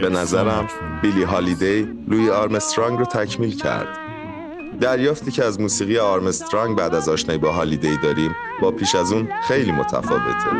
به 0.00 0.08
نظرم 0.08 0.68
بیلی 1.02 1.22
هالیدی 1.22 1.88
لوی 2.08 2.30
آرمسترانگ 2.30 2.98
رو 2.98 3.04
تکمیل 3.04 3.56
کرد. 3.56 3.88
دریافتی 4.80 5.30
که 5.30 5.44
از 5.44 5.60
موسیقی 5.60 5.98
آرمسترانگ 5.98 6.76
بعد 6.76 6.94
از 6.94 7.08
آشنایی 7.08 7.38
با 7.38 7.52
هالیدی 7.52 7.96
داریم 7.96 8.34
با 8.62 8.70
پیش 8.70 8.94
از 8.94 9.12
اون 9.12 9.28
خیلی 9.48 9.72
متفاوته. 9.72 10.50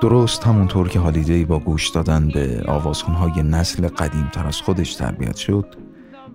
درست 0.00 0.44
همونطور 0.44 0.88
که 0.88 0.98
هالیدی 0.98 1.44
با 1.44 1.58
گوش 1.58 1.88
دادن 1.88 2.28
به 2.28 2.64
آوازخونهای 2.68 3.42
نسل 3.42 3.88
قدیم 3.88 4.30
تر 4.32 4.46
از 4.46 4.56
خودش 4.56 4.94
تربیت 4.94 5.36
شد 5.36 5.66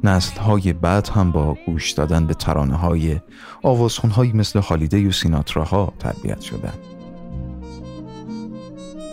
نسل 0.04 0.40
های 0.40 0.74
بعد 0.74 1.08
هم 1.08 1.32
با 1.32 1.58
گوش 1.66 1.92
دادن 1.92 2.28
به 2.28 2.34
ترانه 2.34 2.76
های 2.76 3.20
آوازخونهایی 3.64 4.34
مثل 4.34 4.60
هالیدی 4.60 5.08
و 5.08 5.12
سیناتراها 5.12 5.94
تربیت 6.00 6.42
شدن 6.42 6.74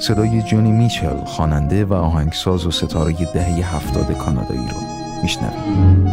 صدای 0.00 0.42
جونی 0.42 0.72
میچل 0.72 1.24
خواننده 1.24 1.84
و 1.84 1.94
آهنگساز 1.94 2.66
و 2.66 2.70
ستاره 2.70 3.12
دهه 3.12 3.74
هفتاد 3.74 4.12
کانادایی 4.18 4.60
رو 4.60 4.76
میشنویم. 5.22 6.06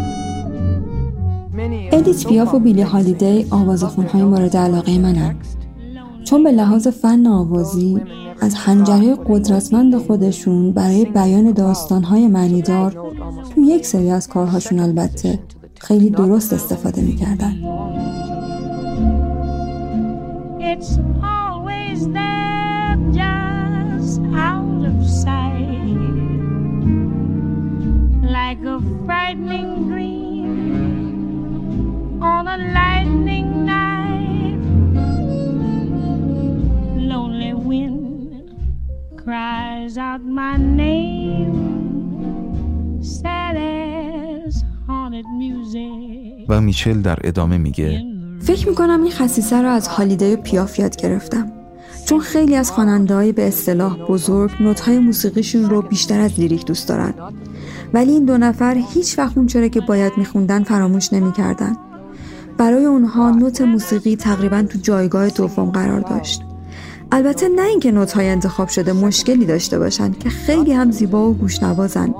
ادیت 1.92 2.28
پیاف 2.28 2.54
و 2.54 2.60
بیلی 2.60 2.82
هالیدی 2.82 3.46
های 4.14 4.24
مورد 4.24 4.58
علاقه 4.58 5.00
منن. 5.00 5.36
چون 6.24 6.44
به 6.44 6.52
لحاظ 6.52 6.88
فن 6.88 7.28
آوازی 7.28 8.02
از 8.42 8.56
حنجره 8.56 9.16
قدرتمند 9.28 9.98
خودشون 9.98 10.72
برای 10.72 11.06
بیان 11.06 11.52
داستانهای 11.52 12.28
معنیدار 12.28 13.14
تو 13.56 13.62
یک 13.62 13.86
سری 13.86 14.10
از 14.10 14.28
کارهاشون 14.28 14.80
البته 14.80 15.40
خیلی 15.80 16.10
درست 16.10 16.54
استفاده 16.54 17.02
می‌کردن 17.02 17.56
like 28.40 28.64
a 28.76 28.80
frightening 29.06 29.72
dream 29.90 30.52
on 32.22 32.48
a 32.48 32.58
lightning 32.78 33.66
night. 33.66 33.89
Cries 39.30 39.96
out 40.08 40.22
my 40.42 40.56
name. 40.84 41.56
Sad 43.20 43.56
as 43.58 44.54
haunted 44.88 45.28
music. 45.42 46.46
و 46.50 46.62
میچل 46.62 47.02
در 47.02 47.18
ادامه 47.24 47.58
میگه 47.58 48.04
فکر 48.42 48.70
می‌کنم 48.70 49.02
این 49.02 49.12
خصیصه 49.12 49.62
رو 49.62 49.70
از 49.70 49.88
هالیده 49.88 50.36
پیاف 50.36 50.80
یاد 50.80 50.96
گرفتم 50.96 51.52
چون 52.06 52.20
خیلی 52.20 52.56
از 52.56 52.72
خواننده‌های 52.72 53.32
به 53.32 53.48
اصطلاح 53.48 53.98
بزرگ 53.98 54.52
نوت‌های 54.60 55.00
موسیقیشون 55.00 55.70
رو 55.70 55.82
بیشتر 55.82 56.20
از 56.20 56.40
لیریک 56.40 56.66
دوست 56.66 56.90
دارن 56.90 57.14
ولی 57.94 58.12
این 58.12 58.26
دو 58.26 58.38
نفر 58.38 58.84
هیچ 58.94 59.20
وقت 59.20 59.38
اون 59.38 59.48
که 59.48 59.82
باید 59.82 60.14
میخوندن 60.18 60.64
فراموش 60.64 61.14
نمی‌کردن 61.14 61.78
برای 62.58 62.86
اونها 62.86 63.32
نوت 63.32 63.62
موسیقی 63.62 64.16
تقریبا 64.16 64.62
تو 64.62 64.80
جایگاه 64.80 65.30
دوم 65.30 65.70
قرار 65.70 66.00
داشت 66.00 66.42
البته 67.12 67.48
نه 67.50 67.62
اینکه 67.62 67.92
نوت 67.92 68.12
های 68.12 68.30
انتخاب 68.30 68.68
شده 68.68 68.94
مشکلی 68.94 69.46
داشته 69.46 69.80
باشن 69.80 70.12
که 70.12 70.30
خیلی 70.30 70.74
هم 70.74 70.92
زیبا 70.92 71.30
و 71.30 71.34
گوشنوازن 71.34 72.14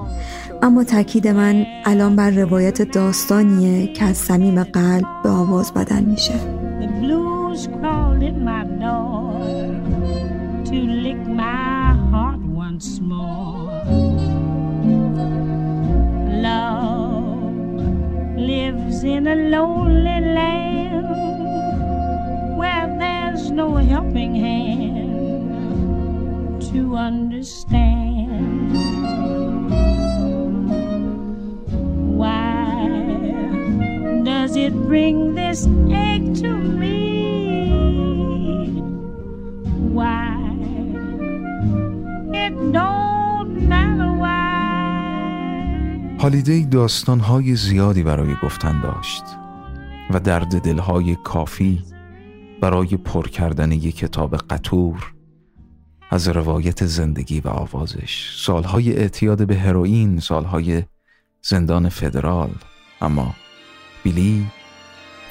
اما 0.62 0.84
تاکید 0.84 1.28
من 1.28 1.66
الان 1.86 2.16
بر 2.16 2.30
روایت 2.30 2.82
داستانیه 2.82 3.94
که 3.94 4.06
از 4.06 4.18
صمیم 4.18 4.64
قلب 4.64 5.06
به 5.24 5.30
آواز 5.30 5.74
بدن 5.74 6.06
میشه. 6.06 6.34
Lives 18.50 19.04
in 19.04 19.28
a 19.28 19.36
lonely 19.36 20.20
land 20.38 21.10
where 22.60 22.88
there's 23.40 23.52
no 23.52 23.76
helping 23.76 24.36
hand 24.36 25.12
to 26.62 26.98
understand 26.98 28.76
why 32.20 32.88
does 34.26 34.58
it 34.58 34.74
bring 34.90 35.36
this 35.36 35.68
ache 36.08 36.34
to 36.44 36.52
me 36.82 37.00
why 39.98 40.36
it 42.44 42.56
don't 42.74 43.54
matter 43.70 44.10
هالیدی 46.20 46.66
داستانهای 46.66 47.56
زیادی 47.56 48.04
برای 48.04 48.36
گفتن 48.44 48.82
داشت 48.82 49.24
و 50.10 50.20
درد 50.20 50.62
دلهای 50.62 51.16
کافی 51.16 51.82
برای 52.62 52.88
پر 52.88 53.28
کردن 53.28 53.72
یک 53.72 53.96
کتاب 53.96 54.36
قطور 54.36 55.14
از 56.10 56.28
روایت 56.28 56.86
زندگی 56.86 57.40
و 57.40 57.48
آوازش. 57.48 58.36
سالهای 58.38 58.98
اعتیاد 58.98 59.48
به 59.48 59.56
هروئین 59.56 60.20
سالهای 60.20 60.84
زندان 61.42 61.90
فدرال. 61.90 62.52
اما 63.02 63.36
بیلی 64.04 64.48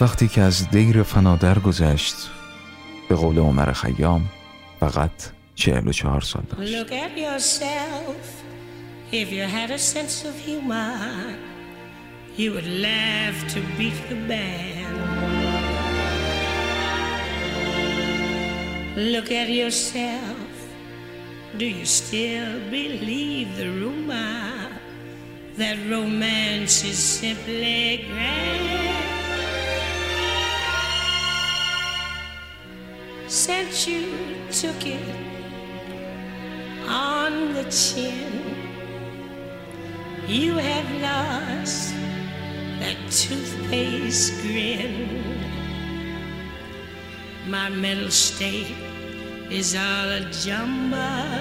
وقتی 0.00 0.28
که 0.28 0.40
از 0.40 0.70
دیر 0.70 1.02
فنادر 1.02 1.58
گذشت 1.58 2.14
به 3.08 3.14
قول 3.14 3.38
عمر 3.38 3.72
خیام 3.72 4.28
فقط 4.80 5.10
چهل 5.54 5.88
و 5.88 5.92
چهار 5.92 6.20
سال 6.20 6.42
داشت. 6.48 6.72
Look 18.98 19.30
at 19.30 19.48
yourself. 19.48 20.50
Do 21.56 21.64
you 21.64 21.86
still 21.86 22.58
believe 22.68 23.56
the 23.56 23.70
rumor 23.70 24.58
that 25.58 25.78
romance 25.88 26.84
is 26.84 26.98
simply 26.98 28.06
grand. 28.08 29.04
Since 33.28 33.86
you 33.86 34.14
took 34.50 34.84
it 34.84 35.16
on 36.88 37.54
the 37.54 37.64
chin, 37.70 38.32
you 40.26 40.54
have 40.54 40.90
lost 41.02 41.92
that 42.80 42.96
toothpaste 43.10 44.42
grin. 44.42 45.08
My 47.48 47.68
mental 47.68 48.10
state 48.10 48.87
is 49.50 49.74
all 49.74 50.08
a 50.20 50.22
jumble. 50.44 51.38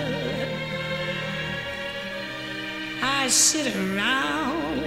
I 3.19 3.27
sit 3.27 3.67
around 3.75 4.81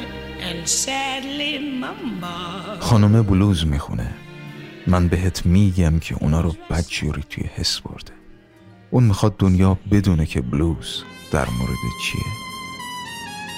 and 0.47 0.69
sadly 0.69 1.59
mumble. 1.83 2.81
خانم 2.81 3.23
بلوز 3.23 3.67
می‌خونه. 3.67 4.15
من 4.87 5.09
بهت 5.09 5.47
میگم 5.47 5.99
که 5.99 6.17
اونا 6.21 6.41
رو 6.41 6.55
بدجوری 6.71 7.25
توی 7.31 7.45
حس 7.45 7.81
برده. 7.81 8.13
اون 8.91 9.05
می‌خواد 9.05 9.37
دنیا 9.37 9.79
بدونه 9.91 10.27
که 10.27 10.41
بلوز 10.41 11.05
در 11.33 11.47
مورد 11.59 11.79
چیه. 12.07 12.33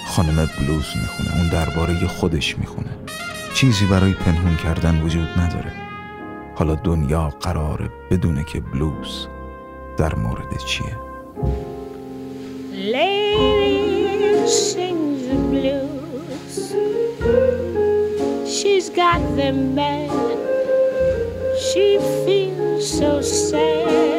خانم 0.09 0.49
بلوز 0.59 0.87
می‌خونه 1.03 1.37
اون 1.37 1.49
درباره 1.49 2.07
خودش 2.07 2.59
می‌خونه. 2.59 2.97
چیزی 3.55 3.87
برای 3.87 4.13
پنهون 4.13 4.57
کردن 4.57 5.01
وجود 5.01 5.29
نداره. 5.39 5.73
حالا 6.55 6.75
دنیا 6.75 7.29
قراره 7.29 7.91
بدونه 8.11 8.45
که 8.45 8.61
بلوز 8.61 9.29
در 9.98 10.16
مورد 10.16 10.58
چیه 10.58 10.98
Lady 12.94 14.48
sings 14.48 15.22
the 15.30 15.38
blues. 15.52 16.58
She's 18.56 18.88
got 19.02 19.22
them 19.36 19.58
bad. 19.76 20.38
She 21.68 21.88
feels 22.24 22.86
so 23.00 23.22
sad 23.22 24.11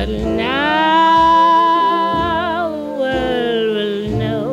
But 0.00 0.08
now 0.08 1.60
the 2.74 2.84
world 3.02 3.68
will 3.76 4.02
know 4.22 4.50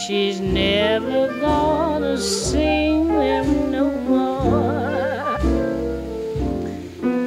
she's 0.00 0.38
never 0.64 1.20
gonna 1.46 2.16
sing 2.18 2.98
them 3.22 3.46
no 3.76 3.86
more. 4.10 5.38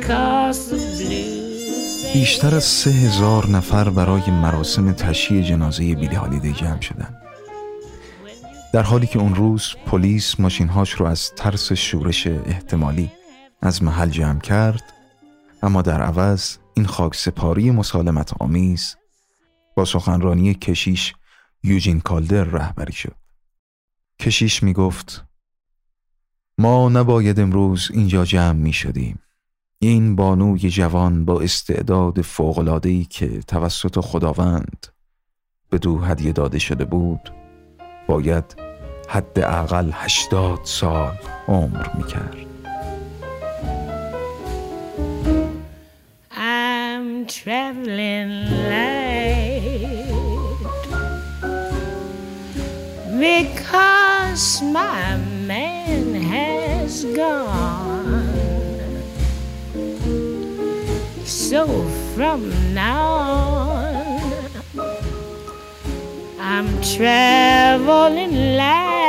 Cause 0.08 0.60
the 0.70 0.80
بیشتر 2.14 2.56
از 2.56 2.64
سه 2.64 2.90
هزار 2.90 3.48
نفر 3.48 3.90
برای 3.90 4.32
مراسم 4.32 4.94
تشییع 4.94 5.42
جنازه 5.42 5.96
بیلی 5.96 6.16
هالیدی 6.16 6.54
جمع 6.54 6.82
شدن 6.82 7.18
در 8.74 8.84
حالی 8.84 9.08
که 9.08 9.20
اون 9.20 9.36
روز 9.36 9.76
پلیس 9.86 10.40
ماشینهاش 10.40 10.92
رو 10.92 11.06
از 11.06 11.32
ترس 11.36 11.74
شورش 11.74 12.28
احتمالی 12.28 13.12
از 13.62 13.84
محل 13.84 14.10
جمع 14.10 14.40
کرد 14.40 14.95
اما 15.62 15.82
در 15.82 16.02
عوض 16.02 16.58
این 16.74 16.86
خاک 16.86 17.16
سپاری 17.16 17.72
مسالمت 17.72 18.34
آمیز 18.42 18.96
با 19.76 19.86
سخنرانی 19.86 20.54
کشیش 20.54 21.14
یوجین 21.64 22.00
کالدر 22.00 22.44
رهبری 22.44 22.94
شد. 22.94 23.16
کشیش 24.20 24.64
می 24.64 24.74
گفت 24.74 25.26
ما 26.58 26.90
نباید 26.90 27.40
امروز 27.40 27.92
اینجا 27.94 28.26
جمع 28.26 28.52
می 28.60 28.74
شدیم 28.74 29.20
این 29.80 30.16
بانوی 30.16 30.70
جوان 30.70 31.26
با 31.26 31.42
استعداد 31.42 32.22
فوقلادهی 32.22 33.06
که 33.06 33.40
توسط 33.40 34.00
خداوند 34.00 34.88
به 35.70 35.78
دو 35.78 36.00
هدیه 36.00 36.32
داده 36.32 36.60
شده 36.60 36.86
بود 36.86 37.34
باید 38.08 38.56
حداقل 39.10 39.92
هشتاد 39.94 40.60
سال 40.64 41.18
عمر 41.48 41.88
می 41.98 42.04
کرد 42.04 42.55
Traveling 47.28 48.46
light 48.70 50.06
because 53.20 54.62
my 54.62 55.18
man 55.48 56.14
has 56.14 57.04
gone. 57.06 58.30
So 61.26 61.66
from 62.14 62.74
now 62.76 63.04
on, 63.04 64.22
I'm 66.40 66.82
traveling 66.82 68.56
light. 68.56 69.06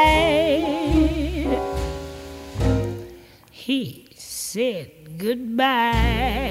He 3.50 4.08
said 4.16 5.18
goodbye 5.18 6.46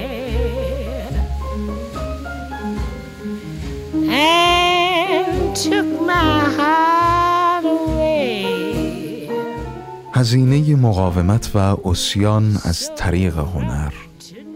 هزینه 10.12 10.76
مقاومت 10.76 11.50
و 11.54 11.58
اسیان 11.88 12.58
از 12.64 12.90
طریق 12.96 13.38
هنر 13.38 13.92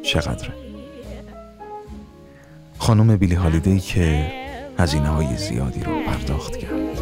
چقدره؟ 0.03 0.55
خانم 2.79 3.17
بیلی 3.17 3.35
هالیدی 3.35 3.81
که 3.81 4.33
هزینه 4.79 5.09
های 5.09 5.37
زیادی 5.37 5.81
رو 5.81 5.93
پرداخت 6.07 6.57
کرد 6.57 7.01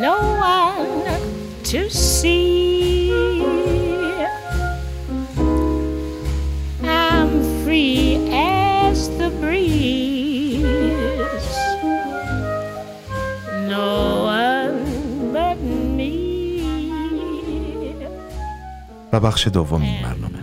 no 0.00 0.16
one 0.40 1.06
to 1.64 1.90
see. 1.90 2.59
و 19.12 19.20
بخش 19.20 19.48
دوم 19.48 19.82
این 19.82 20.02
برنامه. 20.02 20.38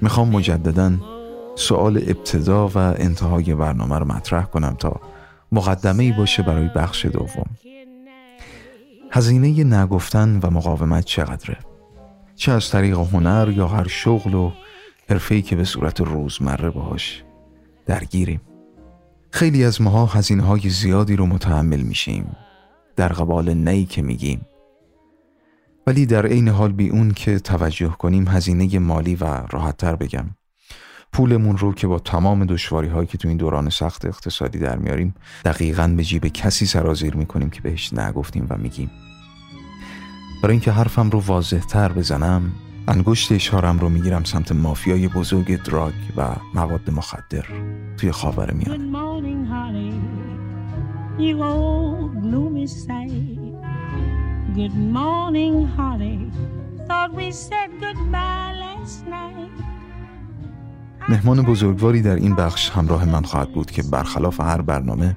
می‌خوام 0.00 0.28
مجددا 0.28 0.92
سوال 1.54 1.96
ابتدا 1.96 2.68
و 2.68 2.78
انتهای 2.78 3.54
برنامه 3.54 3.98
رو 3.98 4.04
مطرح 4.04 4.44
کنم 4.44 4.76
تا 4.78 5.00
مقدمه 5.52 6.04
ای 6.04 6.12
باشه 6.12 6.42
برای 6.42 6.68
بخش 6.76 7.06
دوم. 7.06 7.46
هزینه 9.10 9.64
نگفتن 9.64 10.40
و 10.42 10.50
مقاومت 10.50 11.04
چقدره؟ 11.04 11.56
چه 12.36 12.52
از 12.52 12.70
طریق 12.70 12.98
هنر 12.98 13.52
یا 13.56 13.68
هر 13.68 13.88
شغل 13.88 14.34
و 14.34 14.52
حرفه‌ای 15.10 15.42
که 15.42 15.56
به 15.56 15.64
صورت 15.64 16.00
روزمره 16.00 16.70
باهاش 16.70 17.22
درگیریم؟ 17.86 18.40
خیلی 19.30 19.64
از 19.64 19.80
ماها 19.80 20.06
هزینه 20.06 20.42
های 20.42 20.68
زیادی 20.68 21.16
رو 21.16 21.26
متحمل 21.26 21.80
میشیم. 21.80 22.36
در 22.96 23.08
قبال 23.08 23.54
نی 23.54 23.84
که 23.84 24.02
میگیم 24.02 24.46
ولی 25.86 26.06
در 26.06 26.26
عین 26.26 26.48
حال 26.48 26.72
بی 26.72 26.88
اون 26.88 27.10
که 27.10 27.38
توجه 27.38 27.88
کنیم 27.88 28.28
هزینه 28.28 28.78
مالی 28.78 29.16
و 29.16 29.24
راحتتر 29.24 29.96
بگم. 29.96 30.24
پولمون 31.12 31.56
رو 31.56 31.74
که 31.74 31.86
با 31.86 31.98
تمام 31.98 32.44
دشواری 32.44 32.88
هایی 32.88 33.06
که 33.06 33.18
تو 33.18 33.28
این 33.28 33.36
دوران 33.36 33.70
سخت 33.70 34.04
اقتصادی 34.04 34.58
در 34.58 34.76
میاریم 34.76 35.14
دقیقا 35.44 35.94
به 35.96 36.04
جیب 36.04 36.26
کسی 36.26 36.66
سرازیر 36.66 37.16
می‌کنیم 37.16 37.50
که 37.50 37.60
بهش 37.60 37.92
نگفتیم 37.92 38.46
و 38.50 38.56
میگیم. 38.58 38.90
برای 40.42 40.52
اینکه 40.52 40.72
حرفم 40.72 41.10
رو 41.10 41.20
واضح 41.20 41.60
تر 41.60 41.92
بزنم 41.92 42.52
انگشت 42.88 43.32
اشارم 43.32 43.78
رو 43.78 43.88
می‌گیرم 43.88 44.24
سمت 44.24 44.52
مافیای 44.52 45.08
بزرگ 45.08 45.62
دراگ 45.62 45.94
و 46.16 46.36
مواد 46.54 46.90
مخدر 46.90 47.44
توی 47.96 48.12
خاور 48.12 48.52
میانه 48.52 48.78
Good 54.54 54.76
morning, 54.98 55.54
Thought 56.88 57.14
we 57.14 57.32
said 57.32 57.70
goodbye 57.80 58.52
last 58.64 59.06
night. 59.06 59.50
مهمان 61.08 61.42
بزرگواری 61.42 62.02
در 62.02 62.16
این 62.16 62.34
بخش 62.34 62.70
همراه 62.70 63.04
من 63.04 63.22
خواهد 63.22 63.52
بود 63.52 63.70
که 63.70 63.82
برخلاف 63.82 64.40
هر 64.40 64.62
برنامه 64.62 65.16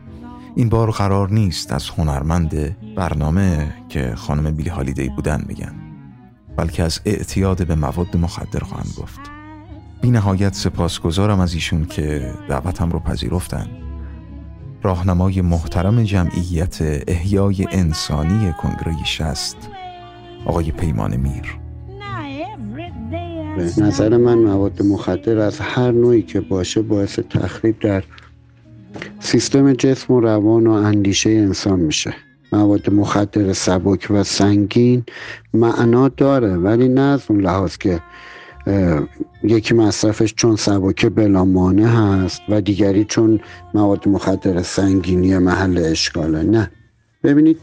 این 0.56 0.70
بار 0.70 0.92
قرار 0.92 1.30
نیست 1.30 1.74
از 1.74 1.90
هنرمند 1.90 2.76
برنامه 2.96 3.74
که 3.90 4.16
خانم 4.16 4.56
بیلی 4.56 4.70
هالیدی 4.70 5.10
بودن 5.10 5.44
میگن 5.48 5.74
بلکه 6.58 6.84
از 6.84 7.02
اعتیاد 7.06 7.68
به 7.68 7.76
مواد 7.76 8.18
مخدر 8.18 8.60
خواهم 8.60 8.90
گفت. 8.98 9.20
بی 10.02 10.12
نهایت 10.12 10.54
سپاسگزارم 10.54 11.40
از 11.40 11.54
ایشون 11.54 11.86
که 11.86 12.34
دعوتم 12.50 12.90
رو 12.90 13.00
پذیرفتن. 13.00 13.85
راهنمای 14.86 15.42
محترم 15.42 16.04
جمعیت 16.04 16.78
احیای 17.08 17.68
انسانی 17.72 18.54
کنگره 18.62 19.04
شست 19.06 19.58
آقای 20.46 20.72
پیمان 20.72 21.16
میر. 21.16 21.58
به 23.58 23.84
نظر 23.84 24.18
من 24.18 24.38
مواد 24.38 24.84
مخدر 24.84 25.38
از 25.38 25.60
هر 25.60 25.92
نوعی 25.92 26.22
که 26.22 26.42
باشه 26.42 26.82
باعث 26.82 27.20
تخریب 27.20 27.80
در 27.80 28.04
سیستم 29.20 29.74
جسم 29.74 30.14
و 30.14 30.20
روان 30.20 30.68
و 30.68 30.72
اندیشه 30.72 31.30
انسان 31.30 31.80
میشه. 31.80 32.14
مواد 32.52 32.90
مخدر 32.90 33.54
سبک 33.54 34.08
و 34.10 34.24
سنگین 34.24 35.04
معنا 35.54 36.08
داره 36.08 36.58
ولی 36.58 36.88
نه 36.88 37.02
از 37.02 37.24
اون 37.28 37.42
لحاظ 37.42 37.78
که 37.78 38.02
یکی 39.44 39.74
مصرفش 39.74 40.34
چون 40.34 40.56
سبکه 40.56 41.10
بلامانه 41.10 41.88
هست 41.88 42.42
و 42.50 42.62
دیگری 42.62 43.06
چون 43.06 43.40
مواد 43.74 44.08
مخدر 44.08 44.62
سنگینی 44.62 45.38
محل 45.38 45.78
اشکاله. 45.78 46.44
نه. 46.44 46.72
ببینید 47.24 47.58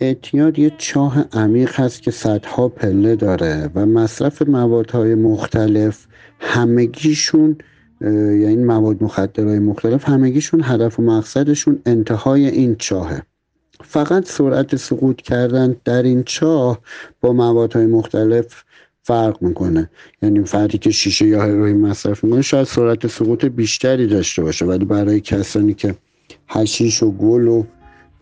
اعتیاد 0.00 0.58
یه 0.58 0.72
چاه 0.78 1.24
عمیق 1.32 1.80
هست 1.80 2.02
که 2.02 2.10
صدها 2.10 2.68
پله 2.68 3.16
داره 3.16 3.70
و 3.74 3.86
مصرف 3.86 4.42
موادهای 4.42 5.14
مختلف 5.14 6.06
همگیشون 6.40 7.56
یعنی 8.00 8.64
مواد 8.64 9.02
مخدرهای 9.02 9.58
مختلف 9.58 10.08
همگیشون 10.08 10.60
هدف 10.64 10.98
و 10.98 11.02
مقصدشون 11.02 11.82
انتهای 11.86 12.48
این 12.48 12.76
چاهه. 12.76 13.22
فقط 13.84 14.26
سرعت 14.26 14.76
سقوط 14.76 15.16
کردن 15.16 15.76
در 15.84 16.02
این 16.02 16.22
چاه 16.22 16.78
با 17.20 17.32
موادهای 17.32 17.86
مختلف 17.86 18.64
فرق 19.08 19.42
می‌کنه. 19.42 19.90
یعنی 20.22 20.44
فردی 20.44 20.78
که 20.78 20.90
شیشه 20.90 21.26
یا 21.26 21.42
هروئین 21.42 21.80
مصرف 21.80 22.24
می‌کنه 22.24 22.42
شاید 22.42 22.66
سرعت 22.66 23.06
سقوط 23.06 23.44
بیشتری 23.44 24.06
داشته 24.06 24.42
باشه 24.42 24.64
ولی 24.64 24.84
برای 24.84 25.20
کسانی 25.20 25.74
که 25.74 25.94
هشیش 26.48 27.02
و 27.02 27.10
گل 27.10 27.48
و 27.48 27.64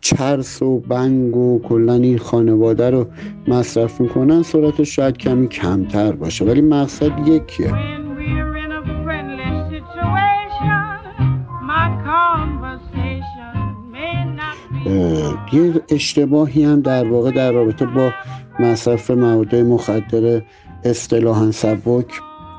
چرس 0.00 0.62
و 0.62 0.78
بنگ 0.78 1.36
و 1.36 1.60
کلا 1.62 1.94
این 1.94 2.18
خانواده 2.18 2.90
رو 2.90 3.06
مصرف 3.48 4.00
می‌کنن 4.00 4.42
سرعتش 4.42 4.96
شاید 4.96 5.18
کمی 5.18 5.48
کمتر 5.48 6.12
باشه. 6.12 6.44
ولی 6.44 6.60
مقصد 6.60 7.28
یکیه. 7.28 7.72
یه 15.52 15.82
اشتباهی 15.88 16.64
هم 16.64 16.80
در 16.80 17.08
واقع 17.08 17.30
در 17.30 17.52
رابطه 17.52 17.86
با 17.86 18.10
مصرف 18.60 19.10
مواد 19.10 19.54
مخدر 19.54 20.42
اصطلاحا 20.90 21.50
سبک 21.50 22.06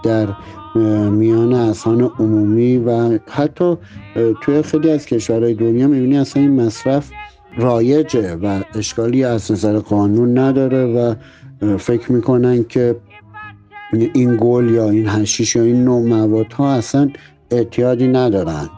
در 0.04 0.28
میان 1.10 1.54
اذهان 1.54 2.02
عمومی 2.02 2.78
و 2.78 3.20
حتی 3.28 3.78
توی 4.42 4.62
خیلی 4.62 4.90
از 4.90 5.06
کشورهای 5.06 5.54
دنیا 5.54 5.88
می‌بینی 5.88 6.18
اصلا 6.18 6.42
این 6.42 6.62
مصرف 6.62 7.12
رایجه 7.58 8.36
و 8.36 8.62
اشکالی 8.76 9.24
از 9.24 9.52
نظر 9.52 9.80
قانون 9.80 10.38
نداره 10.38 10.86
و 10.86 11.16
فکر 11.78 12.12
می‌کنن 12.12 12.64
که 12.64 12.96
این 13.94 14.38
گل 14.42 14.70
یا 14.70 14.90
این 14.90 15.08
هشیش 15.08 15.56
یا 15.56 15.64
این 15.64 15.84
نوع 15.84 16.08
مواد 16.08 16.54
ها 16.54 16.74
اصلا 16.74 17.10
اعتیادی 17.52 18.08
ندارن. 18.08 18.70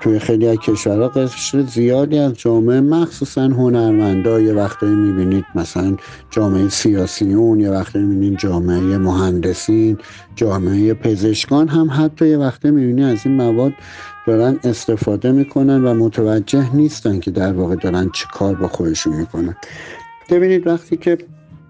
توی 0.00 0.18
خیلی 0.18 0.46
از 0.48 0.56
کشورها 0.58 1.08
قشر 1.08 1.62
زیادی 1.62 2.18
از 2.18 2.34
جامعه 2.34 2.80
مخصوصا 2.80 3.42
هنرمندا 3.42 4.40
یه 4.40 4.52
وقتایی 4.52 4.94
می‌بینید 4.94 5.44
مثلا 5.54 5.96
جامعه 6.30 6.68
سیاسیون 6.68 7.60
یه 7.60 7.70
وقتایی 7.70 8.04
می‌بینید 8.04 8.38
جامعه 8.38 8.98
مهندسین 8.98 9.98
جامعه 10.36 10.94
پزشکان 10.94 11.68
هم 11.68 11.88
حتی 11.92 12.28
یه 12.28 12.36
وقته 12.36 12.70
می‌بینید 12.70 13.04
از 13.04 13.26
این 13.26 13.34
مواد 13.34 13.72
دارن 14.26 14.58
استفاده 14.64 15.32
می‌کنن 15.32 15.84
و 15.84 15.94
متوجه 15.94 16.76
نیستن 16.76 17.20
که 17.20 17.30
در 17.30 17.52
واقع 17.52 17.74
دارن 17.74 18.10
چه 18.10 18.26
کار 18.32 18.54
با 18.54 18.68
خودشون 18.68 19.16
می‌کنن. 19.16 19.56
ببینید 20.30 20.66
وقتی 20.66 20.96
که 20.96 21.18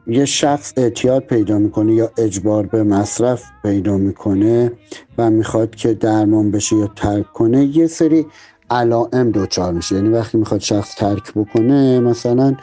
یه 0.08 0.24
شخص 0.24 0.72
اعتیاد 0.76 1.22
پیدا 1.22 1.58
می‌کنه 1.58 1.94
یا 1.94 2.10
اجبار 2.18 2.66
به 2.66 2.82
مصرف 2.82 3.42
پیدا 3.62 3.96
می‌کنه 3.96 4.72
و 5.18 5.30
می‌خواد 5.30 5.74
که 5.74 5.94
درمان 5.94 6.50
بشه 6.50 6.76
یا 6.76 6.90
ترک 6.96 7.32
کنه 7.32 7.64
یه 7.64 7.86
سری 7.86 8.26
علائم 8.70 9.30
دوچار 9.30 9.72
میشه. 9.72 9.94
یعنی 9.94 10.08
وقتی 10.08 10.38
می‌خواد 10.38 10.60
شخص 10.60 10.94
ترک 10.94 11.32
بکنه 11.34 12.00
مثلا 12.00 12.56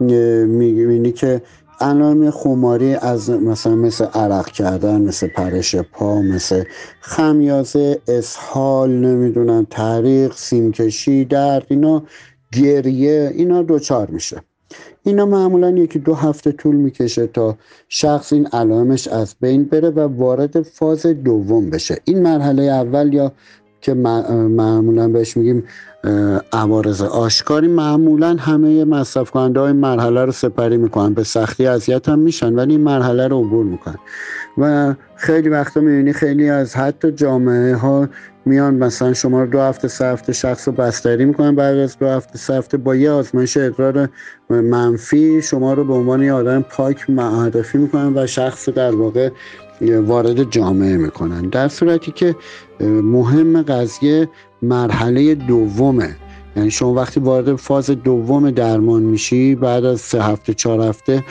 می‌بینی 0.00 1.12
که 1.12 1.42
علائم 1.80 2.30
خماری 2.30 2.94
از 2.94 3.30
مثلا 3.30 3.74
مثل 3.74 4.04
عرق 4.04 4.46
کردن 4.46 5.00
مثل 5.00 5.26
پرش 5.26 5.76
پا 5.76 6.22
مثل 6.22 6.64
خمیازه 7.00 8.00
اسهال 8.08 8.90
نمی‌دونم 8.90 9.66
تحریق 9.70 10.32
سیمکشی 10.36 11.24
درد 11.24 11.66
اینا 11.68 12.02
گریه 12.52 13.32
اینا 13.34 13.62
دوچار 13.62 14.10
میشه. 14.10 14.42
اینا 15.02 15.26
معمولا 15.26 15.70
یکی 15.70 15.98
دو 15.98 16.14
هفته 16.14 16.52
طول 16.52 16.76
می‌کشه 16.76 17.26
تا 17.26 17.56
شخص 17.88 18.32
این 18.32 18.46
علائمش 18.46 19.08
از 19.08 19.34
بین 19.40 19.64
بره 19.64 19.90
و 19.90 20.00
وارد 20.00 20.62
فاز 20.62 21.06
دوم 21.06 21.70
بشه. 21.70 21.96
این 22.04 22.22
مرحله 22.22 22.62
اول 22.62 23.14
یا 23.14 23.32
که 23.80 23.94
معمولا 23.94 25.08
بهش 25.08 25.36
میگیم 25.36 25.64
عوارض 26.52 27.02
آشکاری 27.02 27.68
معمولا 27.68 28.36
همه 28.38 28.84
مصرف 28.84 29.30
کننده 29.30 29.60
های 29.60 29.72
مرحله 29.72 30.24
رو 30.24 30.32
سپری 30.32 30.76
می‌کنن. 30.76 31.14
به 31.14 31.24
سختی 31.24 31.66
اذیت 31.66 32.08
هم 32.08 32.18
میشن 32.18 32.54
ولی 32.54 32.72
این 32.72 32.80
مرحله 32.80 33.28
رو 33.28 33.44
عبور 33.44 33.64
می‌کنن. 33.64 33.98
و 34.58 34.94
خیلی 35.16 35.48
وقتا 35.48 35.80
می‌بینی 35.80 36.12
خیلی 36.12 36.50
از 36.50 36.76
حتی 36.76 37.12
جامعه 37.12 37.74
ها 37.74 38.08
میان 38.46 38.74
مثلا 38.74 39.12
شما 39.12 39.40
رو 39.40 39.46
دو 39.46 39.60
هفته 39.60 39.88
سه 39.88 40.06
هفته 40.06 40.32
شخص 40.32 40.68
رو 40.68 40.74
بستری 40.74 41.24
می‌کنن 41.24 41.54
بعد 41.54 41.76
از 41.76 41.98
دو 41.98 42.06
هفته 42.06 42.38
سه 42.38 42.54
هفته 42.54 42.76
با 42.76 42.96
یه 42.96 43.10
آزمایش 43.10 43.56
ادرار 43.56 44.08
منفی 44.50 45.42
شما 45.42 45.72
رو 45.72 45.84
به 45.84 45.94
عنوان 45.94 46.22
یه 46.22 46.32
آدم 46.32 46.62
پاک 46.62 47.10
معرفی 47.10 47.78
می‌کنن 47.78 48.12
و 48.14 48.26
شخص 48.26 48.68
در 48.68 48.94
واقع 48.94 49.30
وارد 49.80 50.50
جامعه 50.50 50.96
می‌کنن. 50.96 51.42
در 51.42 51.68
صورتی 51.68 52.12
که 52.12 52.36
مهم 52.80 53.62
قضیه 53.62 54.28
مرحله 54.62 55.34
دومه. 55.34 56.16
یعنی 56.56 56.70
شما 56.70 56.94
وقتی 56.94 57.20
وارد 57.20 57.56
فاز 57.56 57.90
دوم 57.90 58.50
درمان 58.50 59.02
میشی 59.02 59.54
بعد 59.54 59.84
از 59.84 60.00
سه 60.00 60.22
هفته 60.22 60.54
چهار 60.54 60.80
هفته 60.80 61.24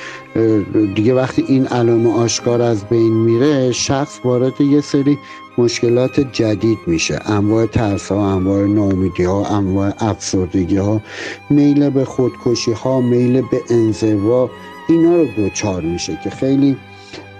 دیگه 0.95 1.13
وقتی 1.13 1.45
این 1.47 1.67
علائم 1.67 2.07
آشکار 2.07 2.61
از 2.61 2.85
بین 2.85 3.13
میره 3.13 3.71
شخص 3.71 4.19
وارد 4.23 4.61
یه 4.61 4.81
سری 4.81 5.17
مشکلات 5.57 6.19
جدید 6.19 6.77
میشه. 6.87 7.19
انواع 7.25 7.65
ترس 7.65 8.11
ها 8.11 8.35
انواع 8.35 8.65
نامیدی 8.65 9.23
ها 9.23 9.45
انواع 9.45 9.93
افسردگی 9.99 10.77
ها 10.77 11.01
میل 11.49 11.89
به 11.89 12.05
خودکشی 12.05 12.71
ها 12.71 13.01
میل 13.01 13.41
به 13.41 13.61
انزوا 13.69 14.49
اینا 14.89 15.15
رو 15.15 15.25
دوچار 15.25 15.81
میشه 15.81 16.19
که 16.23 16.29
خیلی 16.29 16.77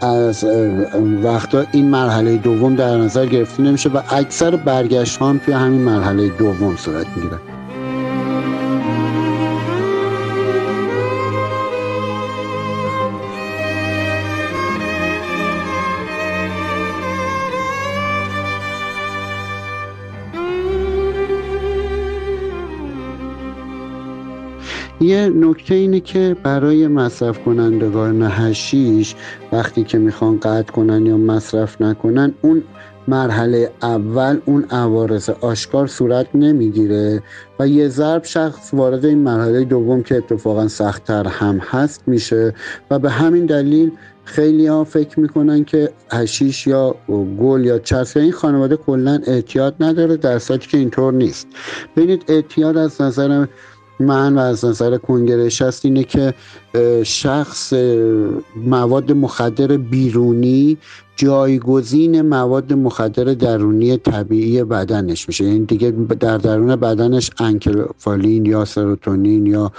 از 0.02 0.44
وقتا 1.24 1.66
این 1.72 1.90
مرحله 1.90 2.38
دوم 2.38 2.76
در 2.76 2.98
نظر 2.98 3.26
گرفته 3.26 3.64
نمیشه 3.64 3.90
و 3.90 4.02
اکثر 4.10 4.56
برگشت 4.56 5.22
هم 5.22 5.42
توی 5.46 5.54
همین 5.54 5.82
مرحله 5.82 6.30
دوم 6.30 6.76
صورت 6.76 7.06
می‌گیره. 7.16 7.40
یه 25.06 25.30
نکته 25.30 25.76
اینه 25.76 26.00
که 26.00 26.36
برای 26.44 26.88
مصرف 26.88 27.40
کنندگان 27.40 28.22
هشیش 28.22 29.16
وقتی 29.52 29.84
که 29.84 29.98
می‌خوان 29.98 30.40
قطع 30.40 30.72
کنن 30.72 31.06
یا 31.06 31.18
مصرف 31.18 31.82
نکنن 31.82 32.34
اون 32.42 32.64
مرحله 33.08 33.72
اول 33.82 34.40
اون 34.46 34.66
عوارض 34.72 35.30
آشکار 35.30 35.88
صورت 35.88 36.28
نمی‌گیره 36.36 37.24
و 37.60 37.68
یه 37.68 37.88
ضرب 37.88 38.24
شخص 38.24 38.74
وارد 38.74 39.06
این 39.06 39.18
مرحله 39.18 39.64
دوم 39.64 40.04
که 40.04 40.16
اتفاقا 40.16 40.68
سختتر 40.68 41.28
هم 41.28 41.58
هست 41.58 42.04
میشه 42.08 42.54
و 42.92 43.00
به 43.00 43.10
همین 43.10 43.46
دلیل 43.46 43.92
خیلی 44.24 44.68
ها 44.68 44.84
فکر 44.84 45.20
می‌کنن 45.20 45.64
که 45.64 45.90
هشیش 46.12 46.68
یا 46.68 46.96
گل 47.40 47.66
یا 47.66 47.80
چرس 47.80 48.18
این 48.18 48.32
خانواده 48.32 48.76
کلا 48.78 49.20
اعتیاد 49.28 49.76
نداره 49.80 50.18
در 50.18 50.40
که 50.40 50.78
اینطور 50.78 51.14
نیست. 51.14 51.48
ببینید 51.96 52.24
اعتیاد 52.28 52.78
از 52.78 53.02
نظر 53.02 53.46
من 54.00 54.38
و 54.38 54.40
از 54.40 54.66
نظر 54.66 54.98
کنگرش 54.98 55.62
هست 55.62 55.86
اینه 55.86 56.04
که 56.04 56.34
شخص 57.04 57.74
مواد 58.56 59.12
مخدر 59.12 59.78
بیرونی 59.78 60.78
جایگزین 61.16 62.22
مواد 62.22 62.74
مخدر 62.74 63.24
درونی 63.24 63.98
طبیعی 63.98 64.64
بدنش 64.64 65.28
میشه. 65.28 65.44
یعنی 65.44 65.66
دیگه 65.66 65.92
در 66.20 66.38
درون 66.38 66.76
بدنش 66.76 67.32
انکلفالین 67.40 68.46
یا 68.46 68.66
سروتونین 68.66 69.46
یا 69.46 69.72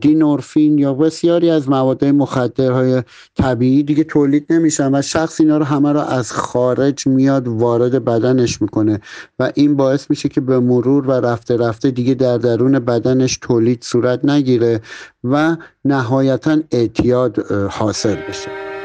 دینورفین 0.00 0.78
یا 0.78 0.94
بسیاری 0.94 1.50
از 1.50 1.68
مواد 1.68 2.04
مخدرهای 2.04 3.02
طبیعی 3.36 3.82
دیگه 3.82 4.04
تولید 4.04 4.46
نمیشن 4.50 4.94
و 4.94 5.02
شخص 5.02 5.40
اینا 5.40 5.58
رو 5.58 5.64
همه 5.64 5.92
رو 5.92 6.00
از 6.00 6.32
خارج 6.32 7.06
میاد 7.06 7.48
وارد 7.48 8.04
بدنش 8.04 8.62
می‌کنه 8.62 9.00
و 9.38 9.52
این 9.54 9.76
باعث 9.76 10.10
میشه 10.10 10.28
که 10.28 10.40
به 10.40 10.60
مرور 10.60 11.06
و 11.06 11.12
رفته 11.12 11.56
رفته 11.56 11.90
دیگه 11.90 12.14
در 12.14 12.38
درون 12.38 12.78
بدنش 12.78 13.38
تولید 13.42 13.82
صورت 13.82 14.24
نگیره 14.24 14.80
و 15.24 15.56
نهایتا 15.84 16.58
اعتیاد 16.70 17.52
حاصل 17.70 18.16
بشه. 18.28 18.75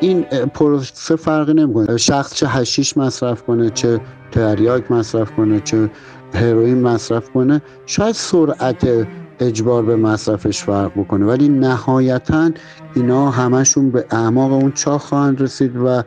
این 0.00 0.22
پروسه 0.54 1.16
فرقی 1.16 1.54
نمی‌کنه. 1.54 1.96
شخص 1.96 2.34
چه 2.34 2.46
هشیش 2.46 2.96
مصرف 2.96 3.42
کنه 3.42 3.70
چه 3.70 4.00
تریاک 4.32 4.90
مصرف 4.90 5.30
کنه 5.30 5.60
چه 5.60 5.90
هروئین 6.34 6.82
مصرف 6.82 7.30
کنه 7.30 7.62
شاید 7.86 8.14
سرعت 8.14 9.06
اجبار 9.40 9.82
به 9.82 9.96
مصرفش 9.96 10.62
فرق 10.62 10.92
بکنه. 10.96 11.26
ولی 11.26 11.48
نهایتا 11.48 12.50
اینا 12.94 13.30
همشون 13.30 13.90
به 13.90 14.04
اعماق 14.10 14.52
اون 14.52 14.72
چاه 14.72 14.98
خواهند 14.98 15.40
رسید 15.40 15.76
و 15.76 16.02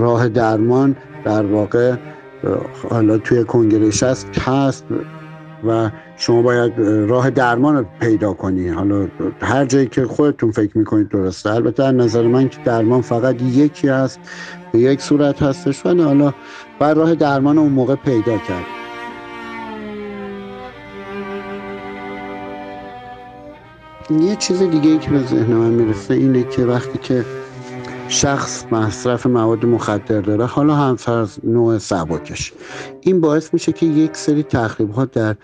راه 0.00 0.28
درمان 0.28 0.96
در 1.24 1.46
واقع 1.46 1.96
حالا 2.90 3.18
توی 3.18 3.44
کنگرش 3.44 4.02
هست 4.02 4.38
هست 4.38 4.84
و 5.68 5.90
شما 6.16 6.42
باید 6.42 6.72
راه 7.08 7.30
درمان 7.30 7.76
رو 7.76 7.84
پیدا 8.00 8.32
کنی. 8.32 8.68
حالا 8.68 9.08
هر 9.40 9.64
جایی 9.64 9.86
که 9.86 10.04
خودتون 10.04 10.50
فکر 10.50 10.78
می‌کنید 10.78 11.08
درسته. 11.08 11.50
البته 11.50 11.82
در 11.82 11.92
نظر 11.92 12.22
من 12.22 12.48
که 12.48 12.58
درمان 12.64 13.00
فقط 13.00 13.42
یکی 13.42 13.88
هست 13.88 14.20
به 14.72 14.78
یک 14.78 15.00
صورت 15.00 15.42
هستش. 15.42 15.86
ولی 15.86 16.02
حالا 16.02 16.34
باید 16.78 16.96
راه 16.96 17.14
درمان 17.14 17.58
اون 17.58 17.72
موقع 17.72 17.94
پیدا 17.94 18.38
کرد. 18.38 18.64
یه 24.20 24.36
چیز 24.36 24.62
دیگه 24.62 24.90
ای 24.90 24.98
که 24.98 25.10
به 25.10 25.18
ذهن 25.18 25.52
من 25.52 25.70
می‌رسه 25.70 26.14
اینه 26.14 26.42
که 26.42 26.62
وقتی 26.62 26.98
که 26.98 27.24
شخص 28.08 28.64
مصرف 28.72 29.26
مواد 29.26 29.66
مخدر 29.66 30.20
داره 30.20 30.44
حالا 30.44 30.74
هم 30.74 30.96
فرض 30.96 31.38
نوع 31.44 31.78
سبکش. 31.78 32.52
این 33.00 33.20
باعث 33.20 33.54
میشه 33.54 33.72
که 33.72 33.86
یک 33.86 34.16
سری 34.16 34.42
تخریب 34.42 34.90
ها 34.90 35.04
در 35.04 35.36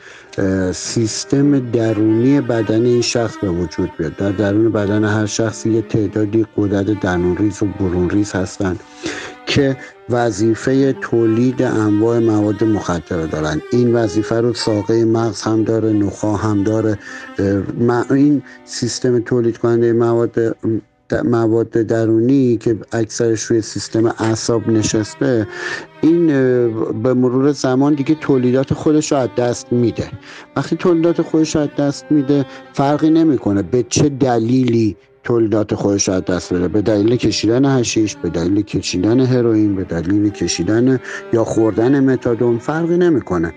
سیستم 0.72 1.70
درونی 1.70 2.40
بدن 2.40 2.84
این 2.84 3.00
شخص 3.00 3.36
به 3.36 3.48
وجود 3.48 3.90
بیاد. 3.98 4.16
در 4.16 4.32
درون 4.32 4.72
بدن 4.72 5.04
هر 5.04 5.26
شخصی 5.26 5.70
یه 5.70 5.82
تعدادی 5.82 6.46
قدرت 6.56 7.00
درون 7.00 7.36
ریز 7.36 7.62
و 7.62 7.66
برون 7.66 8.10
ریز 8.10 8.32
هستند 8.32 8.80
که 9.46 9.76
وظیفه 10.10 10.92
تولید 10.92 11.62
انواع 11.62 12.18
مواد 12.18 12.64
مخدر 12.64 13.26
دارن. 13.26 13.62
این 13.72 13.94
وظیفه 13.94 14.40
رو 14.40 14.54
ساقه 14.54 15.04
مغز 15.04 15.42
هم 15.42 15.64
داره 15.64 15.92
نخا 15.92 16.36
هم 16.36 16.62
داره. 16.62 16.98
این 18.10 18.42
سیستم 18.64 19.20
تولید 19.20 19.58
کننده 19.58 19.92
مواد 19.92 20.56
مواد 21.12 21.70
درونی 21.70 22.56
که 22.56 22.76
اکثرش 22.92 23.42
روی 23.42 23.62
سیستم 23.62 24.06
اعصاب 24.06 24.68
نشسته 24.68 25.46
این 26.00 26.26
به 27.02 27.14
مرور 27.14 27.52
زمان 27.52 27.94
دیگه 27.94 28.14
تولیدات 28.14 28.74
خودش 28.74 29.12
رو 29.12 29.18
از 29.18 29.28
دست 29.38 29.72
میده. 29.72 30.10
وقتی 30.56 30.76
تولیدات 30.76 31.22
خودش 31.22 31.56
رو 31.56 31.62
از 31.62 31.68
دست 31.78 32.04
میده 32.10 32.46
فرقی 32.72 33.10
نمی‌کنه 33.10 33.62
به 33.62 33.84
چه 33.88 34.08
دلیلی 34.08 34.96
تولیدات 35.24 35.74
خودش 35.74 36.08
از 36.08 36.24
دست 36.24 36.54
بده. 36.54 36.68
به 36.68 36.82
دلیل 36.82 37.16
کشیدن 37.16 37.78
هشیش 37.78 38.16
به 38.16 38.28
دلیل 38.28 38.62
کشیدن 38.62 39.20
هروئین 39.20 39.76
به 39.76 39.84
دلیل 39.84 40.30
کشیدن 40.30 41.00
یا 41.32 41.44
خوردن 41.44 42.04
متادون 42.04 42.58
فرقی 42.58 42.96
نمی‌کنه. 42.96 43.52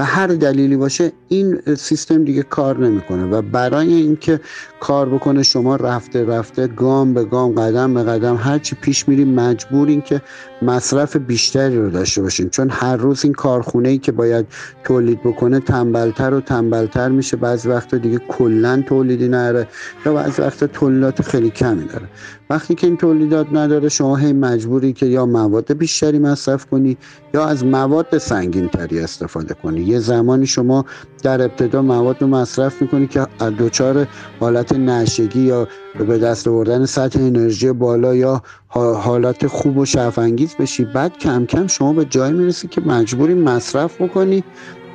و 0.00 0.04
هر 0.04 0.26
دلیلی 0.26 0.76
باشه 0.76 1.12
این 1.28 1.60
سیستم 1.76 2.24
دیگه 2.24 2.42
کار 2.42 2.78
نمی‌کنه 2.78 3.24
و 3.24 3.42
برای 3.42 3.92
اینکه 3.92 4.40
کار 4.80 5.08
بکنه 5.08 5.42
شما 5.42 5.76
رفته 5.76 6.24
رفته 6.24 6.66
گام 6.66 7.14
به 7.14 7.24
گام 7.24 7.52
قدم 7.52 7.94
به 7.94 8.02
قدم 8.02 8.36
هرچی 8.36 8.76
پیش 8.76 9.08
میریم 9.08 9.34
مجبورین 9.34 10.00
که 10.00 10.22
مصرف 10.62 11.16
بیشتری 11.16 11.78
رو 11.78 11.90
داشته 11.90 12.22
باشین 12.22 12.50
چون 12.50 12.70
هر 12.70 12.96
روز 12.96 13.24
این 13.24 13.32
کارخونه 13.32 13.88
ای 13.88 13.98
که 13.98 14.12
باید 14.12 14.46
تولید 14.84 15.22
بکنه 15.22 15.60
تنبلتر 15.60 16.34
و 16.34 16.40
تنبلتر 16.40 17.08
میشه. 17.08 17.36
بعضی 17.36 17.68
وقتا 17.68 17.96
دیگه 17.96 18.18
کلا 18.18 18.82
تولیدی 18.86 19.28
نره 19.28 19.68
یا 20.06 20.14
بعضی 20.14 20.42
وقتا 20.42 20.66
تولیدات 20.66 21.22
خیلی 21.22 21.50
کمی 21.50 21.84
داره. 21.84 22.06
وقتی 22.50 22.74
که 22.74 22.86
این 22.86 22.96
تولیدات 22.96 23.46
نداره 23.52 23.88
شما 23.88 24.16
هی 24.16 24.32
مجبوری 24.32 24.92
که 24.92 25.06
یا 25.06 25.26
مواد 25.26 25.72
بیشتری 25.72 26.18
مصرف 26.18 26.66
کنی 26.66 26.96
یا 27.34 27.44
از 27.46 27.64
مواد 27.64 28.18
سنگین 28.18 28.68
تری 28.68 29.00
استفاده 29.00 29.54
کنی. 29.54 29.80
یه 29.80 29.98
زمانی 29.98 30.46
شما 30.46 30.84
در 31.22 31.42
ابتدا 31.42 31.82
مواد 31.82 32.16
رو 32.20 32.26
مصرف 32.26 32.82
می‌کنی 32.82 33.06
که 33.06 33.26
دچار 33.58 34.06
حالت 34.40 34.72
نشگی 34.72 35.40
یا 35.40 35.68
به 35.98 36.18
دست 36.18 36.48
آوردن 36.48 36.86
سطح 36.86 37.20
انرژی 37.20 37.72
بالا 37.72 38.14
یا 38.14 38.42
حالات 38.68 39.46
خوب 39.46 39.76
و 39.76 39.84
شفنگیز 39.84 40.54
بشی. 40.56 40.84
بعد 40.84 41.18
کم 41.18 41.46
کم 41.46 41.66
شما 41.66 41.92
به 41.92 42.04
جای 42.04 42.32
می‌رسی 42.32 42.68
که 42.68 42.80
مجبوری 42.80 43.34
مصرف 43.34 44.02
بکنی 44.02 44.44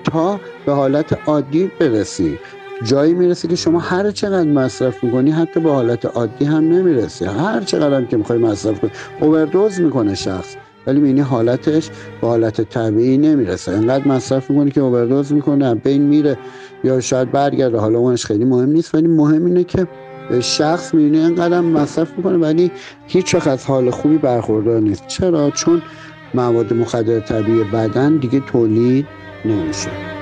تا 0.03 0.39
به 0.65 0.73
حالت 0.73 1.29
عادی 1.29 1.71
برسی. 1.79 2.39
جایی 2.83 3.13
می‌رسی 3.13 3.47
که 3.47 3.55
شما 3.55 3.79
هر 3.79 4.11
چقدر 4.11 4.49
مصرف 4.49 5.03
می‌کنی 5.03 5.31
حتی 5.31 5.59
به 5.59 5.71
حالت 5.71 6.05
عادی 6.05 6.45
هم 6.45 6.63
نمی‌رسی. 6.73 7.25
هر 7.25 7.61
چقدر 7.61 7.93
هم 7.93 8.07
که 8.07 8.17
می‌خوای 8.17 8.39
مصرف 8.39 8.79
کنی. 8.79 8.91
اووردوز 9.21 9.81
می‌کنه 9.81 10.15
شخص. 10.15 10.55
ولی 10.87 10.99
می‌بینی 10.99 11.21
حالتش 11.21 11.89
به 12.21 12.27
حالت 12.27 12.61
طبیعی 12.61 13.17
نمی‌رسه. 13.17 13.71
انقدر 13.71 14.07
مصرف 14.07 14.49
می‌کنه 14.49 14.71
که 14.71 14.81
اووردوز 14.81 15.33
می‌کنه 15.33 15.75
بین 15.75 16.01
میره. 16.01 16.37
یا 16.83 16.99
شاید 16.99 17.31
برگرده. 17.31 17.77
حالا 17.77 17.99
اونش 17.99 18.25
خیلی 18.25 18.45
مهم 18.45 18.69
نیست 18.69 18.95
ولی 18.95 19.07
مهم 19.07 19.45
اینه 19.45 19.63
که 19.63 19.87
شخص 20.41 20.93
می‌بینی 20.93 21.17
اینقدر 21.17 21.61
مصرف 21.61 22.17
می‌کنه 22.17 22.37
ولی 22.37 22.71
هیچ 23.07 23.35
از 23.35 23.65
حال 23.65 23.89
خوبی 23.89 24.17
برخوردار 24.17 24.79
نیست. 24.81 25.07
چرا؟ 25.07 25.51
چون 25.51 25.81
مواد 26.33 26.73
مخدر 26.73 27.19
طبیعی 27.19 27.63
بدن 27.63 28.17
دیگه 28.17 28.39
تولید 28.39 29.05
نمیشه. 29.45 30.14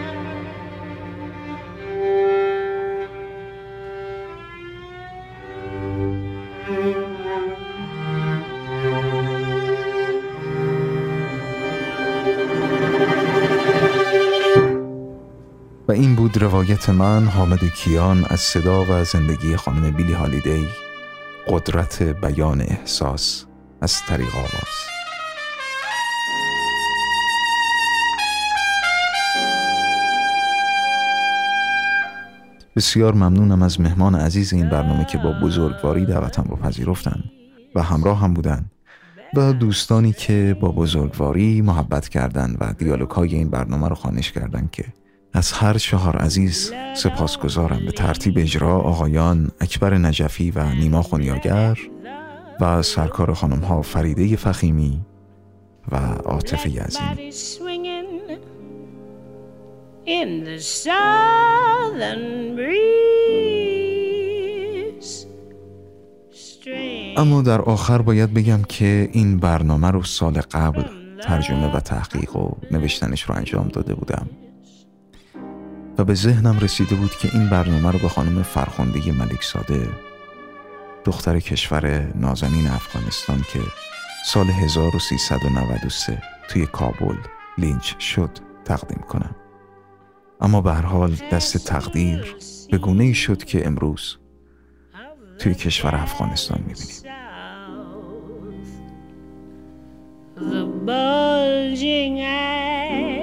روایت 16.64 16.90
من 16.90 17.26
حامد 17.26 17.64
کیان 17.64 18.26
از 18.30 18.40
صدا 18.40 18.86
و 18.90 19.04
زندگی 19.04 19.56
خانم 19.56 19.92
بیلی 19.92 20.14
هالیدی 20.14 20.68
قدرت 21.48 22.04
بیان 22.04 22.62
احساس 22.62 23.46
از 23.82 24.02
طریق 24.02 24.36
آواز. 24.36 24.74
بسیار 32.76 33.14
ممنونم 33.14 33.64
از 33.64 33.82
مهمان 33.82 34.16
عزیز 34.16 34.54
این 34.54 34.70
برنامه 34.70 35.06
که 35.06 35.18
با 35.18 35.34
بزرگواری 35.44 36.06
دعوتم 36.06 36.46
رو 36.50 36.56
پذیرفتن 36.56 37.24
و 37.76 37.84
همراه 37.84 38.20
هم 38.20 38.34
بودن 38.34 38.66
و 39.34 39.54
دوستانی 39.54 40.14
که 40.14 40.58
با 40.60 40.72
بزرگواری 40.72 41.62
محبت 41.62 42.10
کردند 42.10 42.58
و 42.60 42.74
دیالوگ 42.78 43.10
های 43.10 43.36
این 43.36 43.50
برنامه 43.50 43.90
رو 43.90 43.96
خانش 43.96 44.32
کردند 44.32 44.72
که 44.72 44.86
از 45.34 45.52
هر 45.52 45.74
چهار 45.74 46.18
عزیز 46.18 46.74
سپاسگزارم. 46.96 47.86
به 47.86 47.92
ترتیب 47.92 48.38
اجرا 48.38 48.80
آقایان 48.80 49.52
اکبر 49.62 49.98
نجفی 49.98 50.52
و 50.52 50.70
نیما 50.70 51.02
خونیاگر 51.02 51.78
و 52.60 52.82
سرکار 52.82 53.34
خانم 53.34 53.60
ها 53.60 53.82
فریده 53.82 54.36
فخیمی 54.36 55.02
و 55.92 55.96
عاطفه 56.26 56.70
یزینی 56.70 57.32
اما 67.18 67.42
در 67.42 67.62
آخر 67.62 68.02
باید 68.02 68.34
بگم 68.34 68.64
که 68.64 69.10
این 69.12 69.38
برنامه 69.38 69.92
رو 69.92 70.04
سال 70.04 70.34
قبل 70.34 70.84
ترجمه 71.24 71.76
و 71.76 71.80
تحقیق 71.80 72.36
و 72.36 72.52
نوشتنش 72.72 73.24
رو 73.24 73.36
انجام 73.36 73.68
داده 73.68 73.96
بودم. 73.96 74.30
و 75.98 76.04
به 76.04 76.14
ذهنم 76.14 76.60
رسیده 76.60 76.96
بود 76.96 77.12
که 77.12 77.30
این 77.34 77.50
برنامه 77.50 77.92
رو 77.92 78.00
به 78.00 78.10
خانم 78.10 78.44
فرخنده 78.44 79.12
ملک 79.12 79.44
ساده 79.44 79.90
دختر 81.06 81.40
کشور 81.40 82.14
نازنین 82.16 82.68
افغانستان 82.68 83.42
که 83.54 83.60
سال 84.26 84.46
1393 84.46 86.22
توی 86.50 86.66
کابل 86.66 87.16
لینچ 87.58 88.00
شد 88.00 88.30
تقدیم 88.66 89.04
کنم. 89.10 89.36
اما 90.42 90.62
به 90.62 90.74
هر 90.74 90.86
حال 90.86 91.16
دست 91.32 91.68
تقدیر 91.68 92.36
به 92.72 92.78
گونه 92.78 93.04
ای 93.04 93.14
شد 93.14 93.44
که 93.44 93.68
امروز 93.68 94.18
توی 95.40 95.56
کشور 95.56 95.96
افغانستان 95.96 96.60
می‌بینیم. 96.68 97.04
The 100.36 100.66
bulging 100.88 102.18
eyes 102.20 103.23